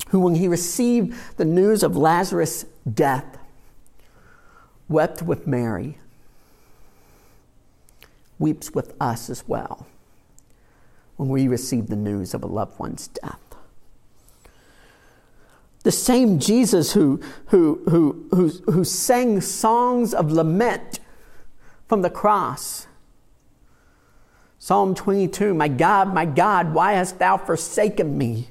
who, 0.09 0.19
when 0.19 0.35
he 0.35 0.47
received 0.47 1.17
the 1.37 1.45
news 1.45 1.83
of 1.83 1.95
Lazarus' 1.95 2.65
death, 2.91 3.37
wept 4.87 5.21
with 5.21 5.47
Mary, 5.47 5.97
weeps 8.39 8.71
with 8.71 8.93
us 8.99 9.29
as 9.29 9.47
well 9.47 9.87
when 11.17 11.29
we 11.29 11.47
receive 11.47 11.87
the 11.87 11.95
news 11.95 12.33
of 12.33 12.43
a 12.43 12.47
loved 12.47 12.79
one's 12.79 13.07
death. 13.07 13.39
The 15.83 15.91
same 15.91 16.39
Jesus 16.39 16.93
who, 16.93 17.21
who, 17.47 17.81
who, 17.89 18.27
who, 18.31 18.49
who 18.71 18.83
sang 18.83 19.41
songs 19.41 20.13
of 20.13 20.31
lament 20.31 20.99
from 21.87 22.01
the 22.01 22.09
cross. 22.09 22.87
Psalm 24.59 24.93
22 24.93 25.53
My 25.53 25.67
God, 25.67 26.13
my 26.13 26.25
God, 26.25 26.73
why 26.73 26.93
hast 26.93 27.17
thou 27.17 27.37
forsaken 27.37 28.17
me? 28.17 28.50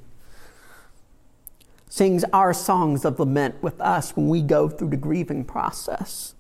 Sings 1.91 2.25
our 2.33 2.55
songs 2.55 3.05
of 3.05 3.21
lament 3.21 3.63
with 3.63 3.79
us 3.81 4.17
when 4.17 4.29
we 4.29 4.41
go 4.41 4.71
through 4.71 4.89
the 4.89 4.97
grieving 4.97 5.45
process. 5.45 6.35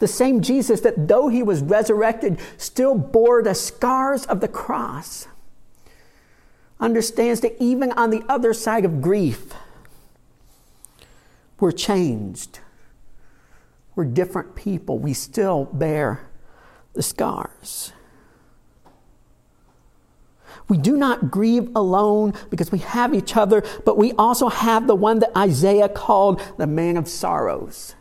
The 0.00 0.08
same 0.08 0.40
Jesus 0.40 0.80
that, 0.80 1.06
though 1.06 1.28
he 1.28 1.44
was 1.44 1.62
resurrected, 1.62 2.40
still 2.56 2.96
bore 2.96 3.44
the 3.44 3.54
scars 3.54 4.26
of 4.26 4.40
the 4.40 4.48
cross, 4.48 5.28
understands 6.80 7.40
that 7.42 7.54
even 7.62 7.92
on 7.92 8.10
the 8.10 8.24
other 8.28 8.52
side 8.52 8.84
of 8.84 9.00
grief, 9.00 9.52
we're 11.60 11.70
changed 11.70 12.58
we're 14.00 14.06
different 14.06 14.54
people. 14.54 14.98
We 14.98 15.12
still 15.12 15.66
bear 15.66 16.26
the 16.94 17.02
scars. 17.02 17.92
We 20.68 20.78
do 20.78 20.96
not 20.96 21.30
grieve 21.30 21.70
alone 21.74 22.34
because 22.50 22.72
we 22.72 22.78
have 22.78 23.14
each 23.14 23.36
other, 23.36 23.62
but 23.84 23.96
we 23.96 24.12
also 24.12 24.48
have 24.48 24.86
the 24.86 24.94
one 24.94 25.18
that 25.20 25.36
Isaiah 25.36 25.88
called 25.88 26.40
the 26.58 26.66
man 26.66 26.96
of 26.96 27.08
sorrows, 27.08 27.94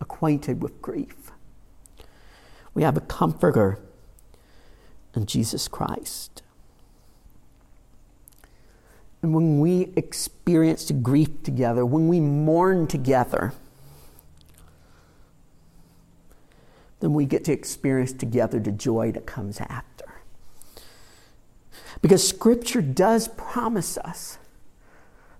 acquainted 0.00 0.62
with 0.62 0.80
grief. 0.80 1.32
We 2.74 2.82
have 2.82 2.96
a 2.96 3.00
comforter 3.02 3.78
in 5.14 5.26
Jesus 5.26 5.68
Christ. 5.68 6.42
And 9.22 9.34
when 9.34 9.60
we 9.60 9.92
experience 9.96 10.90
grief 10.90 11.42
together, 11.42 11.84
when 11.84 12.08
we 12.08 12.20
mourn 12.20 12.86
together, 12.86 13.52
then 17.00 17.12
we 17.12 17.26
get 17.26 17.44
to 17.44 17.52
experience 17.52 18.12
together 18.12 18.58
the 18.58 18.72
joy 18.72 19.12
that 19.12 19.26
comes 19.26 19.60
after. 19.60 19.89
Because 22.02 22.26
Scripture 22.26 22.82
does 22.82 23.28
promise 23.28 23.98
us 23.98 24.38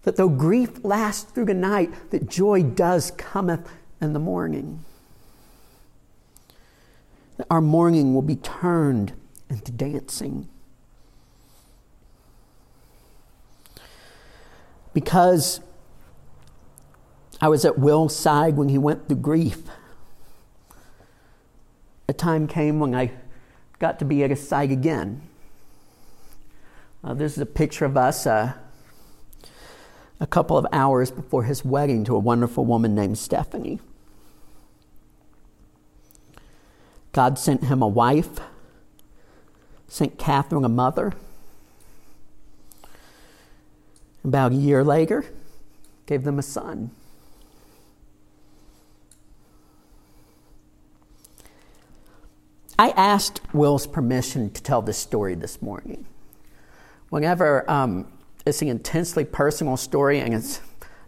that 0.02 0.16
though 0.16 0.28
grief 0.28 0.84
lasts 0.84 1.30
through 1.30 1.46
the 1.46 1.54
night, 1.54 2.10
that 2.10 2.28
joy 2.28 2.62
does 2.62 3.10
cometh 3.12 3.70
in 4.00 4.12
the 4.12 4.18
morning. 4.18 4.84
That 7.36 7.46
our 7.50 7.60
mourning 7.60 8.14
will 8.14 8.22
be 8.22 8.36
turned 8.36 9.12
into 9.48 9.72
dancing. 9.72 10.48
Because 14.92 15.60
I 17.40 17.48
was 17.48 17.64
at 17.64 17.78
Will's 17.78 18.14
side 18.16 18.56
when 18.56 18.68
he 18.68 18.78
went 18.78 19.08
through 19.08 19.18
grief 19.18 19.62
a 22.10 22.12
time 22.12 22.48
came 22.48 22.80
when 22.80 22.92
I 22.92 23.12
got 23.78 24.00
to 24.00 24.04
be 24.04 24.24
at 24.24 24.30
his 24.30 24.46
side 24.46 24.72
again. 24.72 25.22
Uh, 27.02 27.14
this 27.14 27.32
is 27.32 27.38
a 27.38 27.46
picture 27.46 27.86
of 27.86 27.96
us 27.96 28.26
uh, 28.26 28.52
a 30.20 30.26
couple 30.26 30.58
of 30.58 30.66
hours 30.70 31.10
before 31.10 31.44
his 31.44 31.64
wedding 31.64 32.04
to 32.04 32.14
a 32.14 32.18
wonderful 32.18 32.64
woman 32.66 32.94
named 32.94 33.16
Stephanie. 33.16 33.80
God 37.12 37.38
sent 37.38 37.64
him 37.64 37.80
a 37.80 37.88
wife, 37.88 38.38
sent 39.88 40.18
Catherine 40.18 40.64
a 40.64 40.68
mother. 40.68 41.14
About 44.22 44.52
a 44.52 44.56
year 44.56 44.84
later, 44.84 45.24
gave 46.04 46.24
them 46.24 46.38
a 46.38 46.42
son. 46.42 46.90
I 52.78 52.90
asked 52.90 53.40
Will's 53.54 53.86
permission 53.86 54.50
to 54.50 54.62
tell 54.62 54.82
this 54.82 54.98
story 54.98 55.34
this 55.34 55.62
morning. 55.62 56.06
Whenever 57.10 57.68
um, 57.70 58.10
it's 58.46 58.62
an 58.62 58.68
intensely 58.68 59.24
personal 59.24 59.76
story 59.76 60.20
and 60.20 60.32
it's 60.32 60.60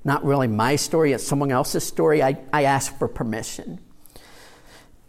not 0.05 0.25
really 0.25 0.49
my 0.49 0.77
story, 0.77 1.13
it's 1.13 1.25
someone 1.25 1.53
else's 1.53 1.85
story, 1.85 2.23
I, 2.23 2.39
I 2.53 2.65
ask 2.65 2.97
for 2.99 3.09
permission. 3.09 3.81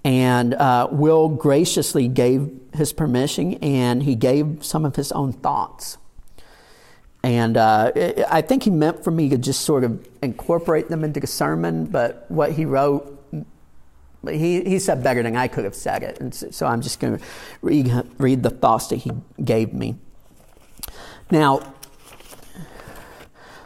And 0.06 0.54
uh, 0.54 0.88
Will 0.92 1.30
graciously 1.30 2.08
gave 2.08 2.52
his 2.74 2.94
permission 2.94 3.56
and 3.56 4.04
he 4.04 4.16
gave 4.16 4.64
some 4.64 4.86
of 4.86 4.96
his 4.96 5.12
own 5.12 5.34
thoughts. 5.34 5.98
And 7.24 7.56
uh, 7.58 7.92
I 8.30 8.42
think 8.42 8.64
he 8.64 8.70
meant 8.70 9.04
for 9.04 9.12
me 9.12 9.30
to 9.30 9.38
just 9.38 9.62
sort 9.62 9.84
of 9.84 10.06
incorporate 10.22 10.90
them 10.90 11.04
into 11.04 11.22
the 11.22 11.28
sermon, 11.28 11.86
but 11.86 12.30
what 12.30 12.52
he 12.52 12.66
wrote 12.66 13.10
he, 14.30 14.64
he 14.64 14.80
said 14.80 15.04
better 15.04 15.22
than 15.24 15.36
I 15.36 15.48
could 15.48 15.66
have 15.66 15.76
said 15.76 16.04
it. 16.04 16.20
And 16.20 16.34
so, 16.34 16.50
so 16.52 16.66
I'm 16.66 16.82
just 16.82 17.00
going 17.00 17.18
to 17.18 17.26
read, 17.62 17.92
read 18.18 18.44
the 18.44 18.50
thoughts 18.50 18.88
that 18.88 18.98
he 18.98 19.12
gave 19.44 19.74
me. 19.74 19.96
Now, 21.34 21.62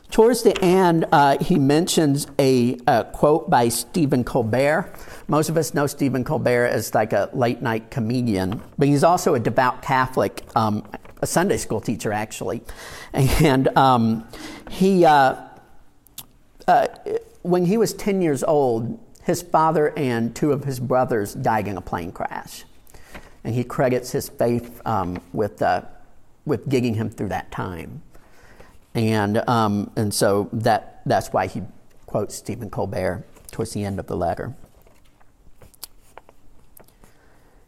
towards 0.10 0.41
the 0.41 0.58
end, 0.63 1.06
uh, 1.12 1.38
he 1.43 1.60
mentions 1.60 2.25
a, 2.39 2.77
a, 2.88 3.03
quote 3.03 3.49
by 3.49 3.67
Stephen 3.67 4.23
Colbert. 4.23 4.95
Most 5.27 5.49
of 5.49 5.58
us 5.58 5.73
know 5.73 5.86
Stephen 5.86 6.23
Colbert 6.23 6.67
as 6.67 6.95
like 6.95 7.12
a 7.12 7.30
late 7.34 7.62
night 7.62 7.91
comedian, 7.91 8.62
but 8.77 8.88
he's 8.88 9.03
also 9.03 9.36
a 9.36 9.39
devout 9.41 9.82
Catholic, 9.82 10.45
um, 10.56 10.88
a 11.21 11.27
Sunday 11.27 11.58
school 11.58 11.82
teacher, 11.82 12.13
actually. 12.13 12.62
And 13.12 13.67
um, 13.77 14.25
he, 14.69 15.03
uh, 15.03 15.36
uh, 16.69 16.88
when 17.41 17.65
he 17.65 17.75
was 17.75 17.93
10 17.93 18.21
years 18.21 18.45
old, 18.45 18.97
his 19.23 19.41
father 19.41 19.91
and 19.97 20.34
two 20.34 20.53
of 20.53 20.63
his 20.63 20.80
brothers 20.80 21.34
died 21.34 21.67
in 21.67 21.75
a 21.75 21.82
plane 21.82 22.13
crash. 22.13 22.63
And 23.43 23.53
he 23.53 23.65
credits 23.65 24.13
his 24.13 24.30
faith 24.30 24.82
um, 24.86 25.19
with, 25.34 25.62
uh, 25.62 25.82
with 26.47 26.67
gigging 26.67 26.95
him 26.95 27.10
through 27.10 27.29
that 27.29 27.51
time. 27.51 28.01
And, 28.95 29.47
um, 29.47 29.91
and 29.95 30.12
so 30.12 30.49
that, 30.53 31.01
that's 31.05 31.27
why 31.27 31.45
he 31.45 31.62
quotes 32.07 32.33
Stephen 32.36 32.69
Colbert 32.69 33.25
towards 33.51 33.73
the 33.73 33.83
end 33.83 33.99
of 33.99 34.07
the 34.07 34.17
letter. 34.17 34.55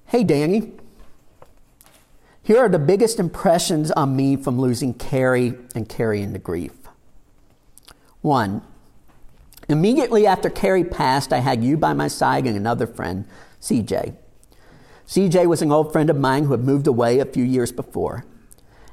Hey, 0.07 0.23
Danny. 0.23 0.71
Here 2.41 2.57
are 2.57 2.69
the 2.69 2.79
biggest 2.79 3.19
impressions 3.19 3.91
on 3.91 4.15
me 4.15 4.35
from 4.35 4.59
losing 4.59 4.95
Carrie 4.95 5.53
and 5.75 5.87
carrying 5.87 6.33
the 6.33 6.39
grief. 6.39 6.71
One, 8.21 8.63
immediately 9.67 10.25
after 10.25 10.49
Carrie 10.49 10.83
passed, 10.83 11.31
I 11.31 11.39
had 11.39 11.63
you 11.63 11.77
by 11.77 11.93
my 11.93 12.07
side 12.07 12.47
and 12.47 12.57
another 12.57 12.87
friend, 12.87 13.25
CJ. 13.61 14.15
CJ 15.07 15.45
was 15.45 15.61
an 15.61 15.71
old 15.71 15.91
friend 15.91 16.09
of 16.09 16.17
mine 16.17 16.45
who 16.45 16.51
had 16.53 16.63
moved 16.63 16.87
away 16.87 17.19
a 17.19 17.25
few 17.25 17.43
years 17.43 17.71
before. 17.71 18.25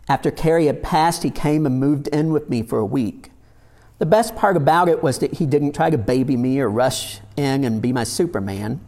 After 0.09 0.31
Carrie 0.31 0.66
had 0.66 0.83
passed, 0.83 1.23
he 1.25 1.31
came 1.31 1.66
and 1.66 1.81
moved 1.81 2.09
in 2.09 2.33
with 2.33 2.49
me 2.49 2.62
for 2.62 2.79
a 2.79 2.85
week. 2.85 3.31
The 3.99 4.07
best 4.07 4.37
part 4.37 4.57
about 4.57 4.88
it 4.88 5.03
was 5.03 5.19
that 5.19 5.35
he 5.35 5.47
didn't 5.47 5.73
try 5.73 5.90
to 5.90 5.99
baby 5.99 6.37
me 6.37 6.61
or 6.61 6.69
rush 6.69 7.21
in 7.37 7.64
and 7.64 7.83
be 7.83 7.92
my 7.92 8.05
Superman. 8.05 8.81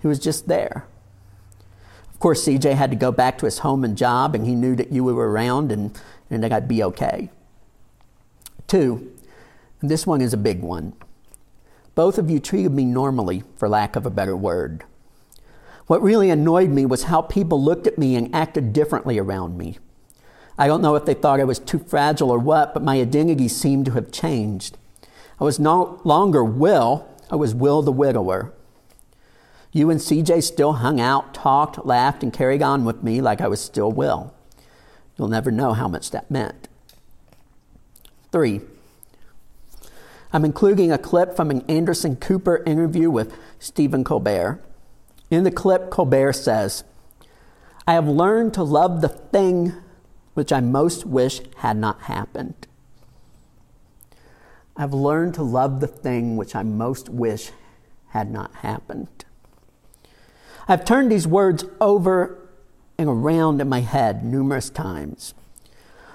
He 0.00 0.08
was 0.08 0.18
just 0.18 0.48
there 0.48 0.86
Of 2.12 2.18
course, 2.18 2.44
CJ 2.44 2.74
had 2.74 2.90
to 2.90 2.96
go 2.96 3.12
back 3.12 3.38
to 3.38 3.46
his 3.46 3.60
home 3.60 3.84
and 3.84 3.96
job, 3.96 4.34
and 4.34 4.46
he 4.46 4.54
knew 4.54 4.74
that 4.76 4.92
you 4.92 5.04
were 5.04 5.30
around 5.30 5.70
and, 5.72 5.98
and 6.28 6.42
that 6.42 6.52
I'd 6.52 6.68
be 6.68 6.82
okay. 6.82 7.30
Two, 8.66 9.12
and 9.80 9.90
this 9.90 10.06
one 10.06 10.20
is 10.20 10.32
a 10.32 10.38
big 10.38 10.60
one. 10.60 10.92
Both 11.94 12.18
of 12.18 12.30
you 12.30 12.40
treated 12.40 12.72
me 12.72 12.84
normally, 12.84 13.44
for 13.56 13.68
lack 13.68 13.96
of 13.96 14.06
a 14.06 14.10
better 14.10 14.36
word. 14.36 14.84
What 15.86 16.02
really 16.02 16.30
annoyed 16.30 16.70
me 16.70 16.86
was 16.86 17.04
how 17.04 17.22
people 17.22 17.62
looked 17.62 17.86
at 17.86 17.98
me 17.98 18.16
and 18.16 18.34
acted 18.34 18.72
differently 18.72 19.18
around 19.18 19.58
me. 19.58 19.78
I 20.62 20.68
don't 20.68 20.80
know 20.80 20.94
if 20.94 21.06
they 21.06 21.14
thought 21.14 21.40
I 21.40 21.44
was 21.44 21.58
too 21.58 21.80
fragile 21.80 22.30
or 22.30 22.38
what, 22.38 22.72
but 22.72 22.84
my 22.84 23.00
identity 23.00 23.48
seemed 23.48 23.84
to 23.86 23.92
have 23.94 24.12
changed. 24.12 24.78
I 25.40 25.42
was 25.42 25.58
no 25.58 26.00
longer 26.04 26.44
Will, 26.44 27.04
I 27.32 27.34
was 27.34 27.52
Will 27.52 27.82
the 27.82 27.90
widower. 27.90 28.52
You 29.72 29.90
and 29.90 29.98
CJ 29.98 30.40
still 30.44 30.74
hung 30.74 31.00
out, 31.00 31.34
talked, 31.34 31.84
laughed, 31.84 32.22
and 32.22 32.32
carried 32.32 32.62
on 32.62 32.84
with 32.84 33.02
me 33.02 33.20
like 33.20 33.40
I 33.40 33.48
was 33.48 33.60
still 33.60 33.90
Will. 33.90 34.32
You'll 35.18 35.26
never 35.26 35.50
know 35.50 35.72
how 35.72 35.88
much 35.88 36.12
that 36.12 36.30
meant. 36.30 36.68
Three, 38.30 38.60
I'm 40.32 40.44
including 40.44 40.92
a 40.92 40.96
clip 40.96 41.34
from 41.34 41.50
an 41.50 41.62
Anderson 41.62 42.14
Cooper 42.14 42.62
interview 42.64 43.10
with 43.10 43.36
Stephen 43.58 44.04
Colbert. 44.04 44.62
In 45.28 45.42
the 45.42 45.50
clip, 45.50 45.90
Colbert 45.90 46.34
says, 46.34 46.84
I 47.84 47.94
have 47.94 48.06
learned 48.06 48.54
to 48.54 48.62
love 48.62 49.00
the 49.00 49.08
thing 49.08 49.74
which 50.34 50.52
I 50.52 50.60
most 50.60 51.04
wish 51.06 51.40
had 51.56 51.76
not 51.76 52.02
happened. 52.02 52.66
I've 54.76 54.94
learned 54.94 55.34
to 55.34 55.42
love 55.42 55.80
the 55.80 55.86
thing 55.86 56.36
which 56.36 56.54
I 56.54 56.62
most 56.62 57.08
wish 57.08 57.50
had 58.08 58.30
not 58.30 58.54
happened. 58.56 59.24
I've 60.66 60.84
turned 60.84 61.10
these 61.10 61.26
words 61.26 61.64
over 61.80 62.38
and 62.96 63.08
around 63.08 63.60
in 63.60 63.68
my 63.68 63.80
head 63.80 64.24
numerous 64.24 64.70
times, 64.70 65.34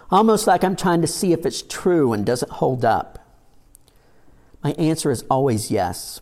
almost 0.10 0.48
like 0.48 0.64
I'm 0.64 0.76
trying 0.76 1.02
to 1.02 1.08
see 1.08 1.34
if 1.34 1.46
it's 1.46 1.62
true 1.62 2.14
and 2.14 2.26
does 2.26 2.42
it 2.42 2.50
hold 2.50 2.86
up. 2.86 3.20
My 4.64 4.72
answer 4.74 5.12
is 5.12 5.24
always 5.30 5.70
yes. 5.70 6.22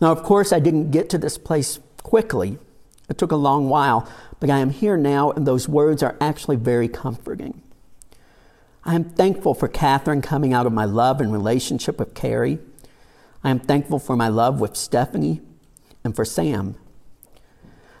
Now, 0.00 0.12
of 0.12 0.22
course, 0.22 0.52
I 0.52 0.58
didn't 0.58 0.90
get 0.90 1.08
to 1.10 1.18
this 1.18 1.38
place 1.38 1.78
quickly. 2.02 2.58
It 3.08 3.18
took 3.18 3.32
a 3.32 3.36
long 3.36 3.68
while, 3.68 4.08
but 4.40 4.50
I 4.50 4.58
am 4.58 4.70
here 4.70 4.96
now, 4.96 5.30
and 5.30 5.46
those 5.46 5.68
words 5.68 6.02
are 6.02 6.16
actually 6.20 6.56
very 6.56 6.88
comforting. 6.88 7.62
I 8.84 8.94
am 8.94 9.04
thankful 9.04 9.54
for 9.54 9.68
Catherine 9.68 10.22
coming 10.22 10.52
out 10.52 10.66
of 10.66 10.72
my 10.72 10.84
love 10.84 11.20
and 11.20 11.32
relationship 11.32 11.98
with 11.98 12.14
Carrie. 12.14 12.58
I 13.42 13.50
am 13.50 13.60
thankful 13.60 13.98
for 13.98 14.16
my 14.16 14.28
love 14.28 14.60
with 14.60 14.76
Stephanie 14.76 15.40
and 16.02 16.14
for 16.14 16.24
Sam. 16.24 16.76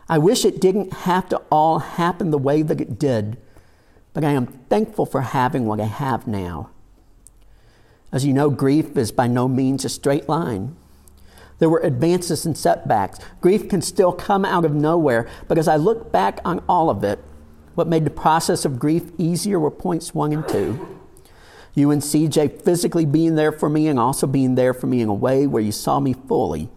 I 0.08 0.18
wish 0.18 0.44
it 0.44 0.60
didn't 0.60 0.92
have 0.92 1.28
to 1.30 1.38
all 1.50 1.78
happen 1.78 2.30
the 2.30 2.38
way 2.38 2.62
that 2.62 2.80
it 2.80 2.98
did, 2.98 3.38
but 4.12 4.24
I 4.24 4.32
am 4.32 4.46
thankful 4.46 5.06
for 5.06 5.22
having 5.22 5.66
what 5.66 5.80
I 5.80 5.86
have 5.86 6.26
now. 6.26 6.70
As 8.12 8.24
you 8.24 8.32
know, 8.32 8.50
grief 8.50 8.96
is 8.96 9.10
by 9.10 9.26
no 9.26 9.48
means 9.48 9.84
a 9.84 9.88
straight 9.88 10.28
line. 10.28 10.76
There 11.58 11.68
were 11.70 11.80
advances 11.80 12.44
and 12.44 12.56
setbacks. 12.56 13.18
Grief 13.40 13.68
can 13.68 13.80
still 13.80 14.12
come 14.12 14.44
out 14.44 14.64
of 14.64 14.74
nowhere, 14.74 15.28
but 15.48 15.58
as 15.58 15.68
I 15.68 15.76
look 15.76 16.10
back 16.10 16.40
on 16.44 16.62
all 16.68 16.90
of 16.90 17.04
it, 17.04 17.22
what 17.74 17.88
made 17.88 18.04
the 18.04 18.10
process 18.10 18.64
of 18.64 18.78
grief 18.78 19.10
easier 19.18 19.58
were 19.58 19.70
points 19.70 20.14
one 20.14 20.32
and 20.32 20.46
two. 20.48 20.98
You 21.74 21.90
and 21.90 22.02
CJ 22.02 22.62
physically 22.62 23.04
being 23.04 23.34
there 23.34 23.52
for 23.52 23.68
me 23.68 23.88
and 23.88 23.98
also 23.98 24.26
being 24.26 24.54
there 24.54 24.74
for 24.74 24.86
me 24.86 25.00
in 25.00 25.08
a 25.08 25.14
way 25.14 25.46
where 25.46 25.62
you 25.62 25.72
saw 25.72 25.98
me 25.98 26.12
fully 26.12 26.70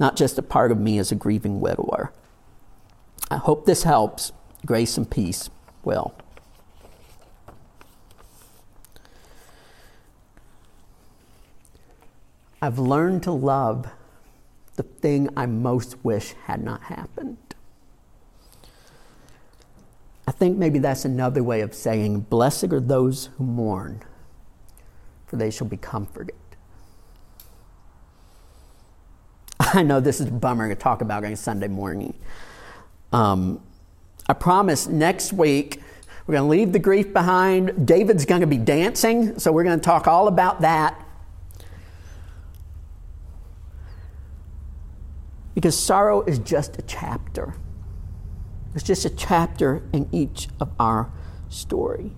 not 0.00 0.16
just 0.16 0.38
a 0.38 0.42
part 0.42 0.72
of 0.72 0.80
me 0.80 0.98
as 0.98 1.12
a 1.12 1.14
grieving 1.14 1.60
widower. 1.60 2.10
I 3.30 3.36
hope 3.36 3.66
this 3.66 3.84
helps. 3.84 4.32
Grace 4.66 4.96
and 4.96 5.08
peace. 5.08 5.50
Will. 5.84 6.14
I've 12.62 12.78
learned 12.78 13.22
to 13.24 13.32
love 13.32 13.88
the 14.76 14.82
thing 14.82 15.28
I 15.36 15.46
most 15.46 16.04
wish 16.04 16.34
had 16.44 16.62
not 16.62 16.82
happened. 16.84 17.38
I 20.26 20.32
think 20.32 20.58
maybe 20.58 20.78
that's 20.78 21.04
another 21.04 21.42
way 21.42 21.60
of 21.60 21.74
saying, 21.74 22.20
Blessed 22.20 22.72
are 22.72 22.80
those 22.80 23.26
who 23.36 23.44
mourn, 23.44 24.02
for 25.26 25.36
they 25.36 25.50
shall 25.50 25.66
be 25.66 25.76
comforted. 25.76 26.34
I 29.74 29.82
know 29.82 30.00
this 30.00 30.20
is 30.20 30.28
a 30.28 30.32
bummer 30.32 30.68
to 30.68 30.74
talk 30.74 31.02
about 31.02 31.24
on 31.24 31.34
Sunday 31.36 31.68
morning. 31.68 32.14
Um, 33.12 33.60
I 34.28 34.32
promise 34.34 34.86
next 34.86 35.32
week 35.32 35.82
we're 36.26 36.34
going 36.34 36.44
to 36.44 36.50
leave 36.50 36.72
the 36.72 36.78
grief 36.78 37.12
behind. 37.12 37.86
David's 37.86 38.24
going 38.24 38.42
to 38.42 38.46
be 38.46 38.58
dancing, 38.58 39.38
so 39.38 39.50
we're 39.50 39.64
going 39.64 39.80
to 39.80 39.84
talk 39.84 40.06
all 40.06 40.28
about 40.28 40.60
that. 40.60 41.06
Because 45.60 45.78
sorrow 45.78 46.22
is 46.22 46.38
just 46.38 46.78
a 46.78 46.82
chapter. 46.82 47.52
It's 48.74 48.82
just 48.82 49.04
a 49.04 49.10
chapter 49.10 49.82
in 49.92 50.08
each 50.10 50.48
of 50.58 50.70
our 50.80 51.12
story. 51.50 52.12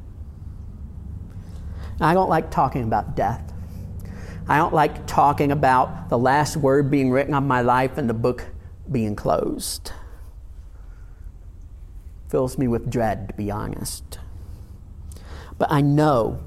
Now, 1.98 2.06
I 2.06 2.14
don't 2.14 2.28
like 2.28 2.52
talking 2.52 2.84
about 2.84 3.16
death. 3.16 3.52
I 4.46 4.58
don't 4.58 4.72
like 4.72 5.08
talking 5.08 5.50
about 5.50 6.08
the 6.08 6.16
last 6.16 6.56
word 6.56 6.88
being 6.88 7.10
written 7.10 7.34
on 7.34 7.48
my 7.48 7.62
life 7.62 7.98
and 7.98 8.08
the 8.08 8.14
book 8.14 8.46
being 8.92 9.16
closed. 9.16 9.90
Fills 12.28 12.56
me 12.56 12.68
with 12.68 12.88
dread, 12.88 13.26
to 13.26 13.34
be 13.34 13.50
honest. 13.50 14.20
But 15.58 15.72
I 15.72 15.80
know, 15.80 16.40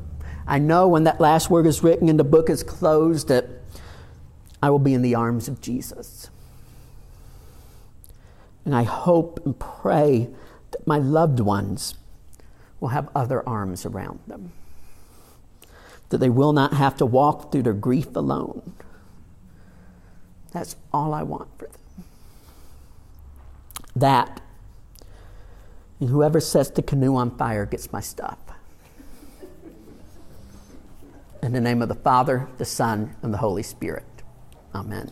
I 0.47 0.60
know 0.60 0.88
when 0.88 1.03
that 1.03 1.19
last 1.19 1.49
word 1.49 1.67
is 1.67 1.84
written 1.84 2.08
and 2.08 2.17
the 2.17 2.23
book 2.23 2.49
is 2.49 2.63
closed 2.63 3.27
that 3.27 3.49
I 4.63 4.69
will 4.69 4.79
be 4.79 4.93
in 4.93 5.01
the 5.01 5.15
arms 5.15 5.49
of 5.49 5.60
Jesus. 5.60 6.29
And 8.65 8.75
I 8.75 8.84
hope 8.84 9.39
and 9.45 9.58
pray 9.58 10.30
that 10.71 10.86
my 10.88 10.97
loved 10.97 11.39
ones 11.39 11.95
will 12.80 12.89
have 12.89 13.10
other 13.15 13.47
arms 13.47 13.86
around 13.86 14.19
them 14.28 14.51
that 16.10 16.19
they 16.19 16.30
will 16.30 16.54
not 16.54 16.73
have 16.73 16.95
to 16.97 17.06
walk 17.06 17.51
through 17.51 17.63
their 17.63 17.73
grief 17.73 18.15
alone. 18.15 18.73
That's 20.51 20.75
all 20.93 21.13
I 21.13 21.23
want 21.23 21.49
for 21.58 21.67
them. 21.67 21.82
That, 23.95 24.41
and 25.99 26.10
whoever 26.10 26.39
sets 26.39 26.69
the 26.69 26.82
canoe 26.82 27.15
on 27.15 27.38
fire 27.38 27.65
gets 27.65 27.91
my 27.91 28.01
stuff. 28.01 28.38
In 31.42 31.54
the 31.54 31.62
name 31.62 31.81
of 31.81 31.90
the 31.90 31.96
Father, 31.96 32.48
the 32.58 32.65
Son, 32.65 33.15
and 33.21 33.33
the 33.33 33.37
Holy 33.37 33.63
Spirit. 33.63 34.06
Amen. 34.73 35.12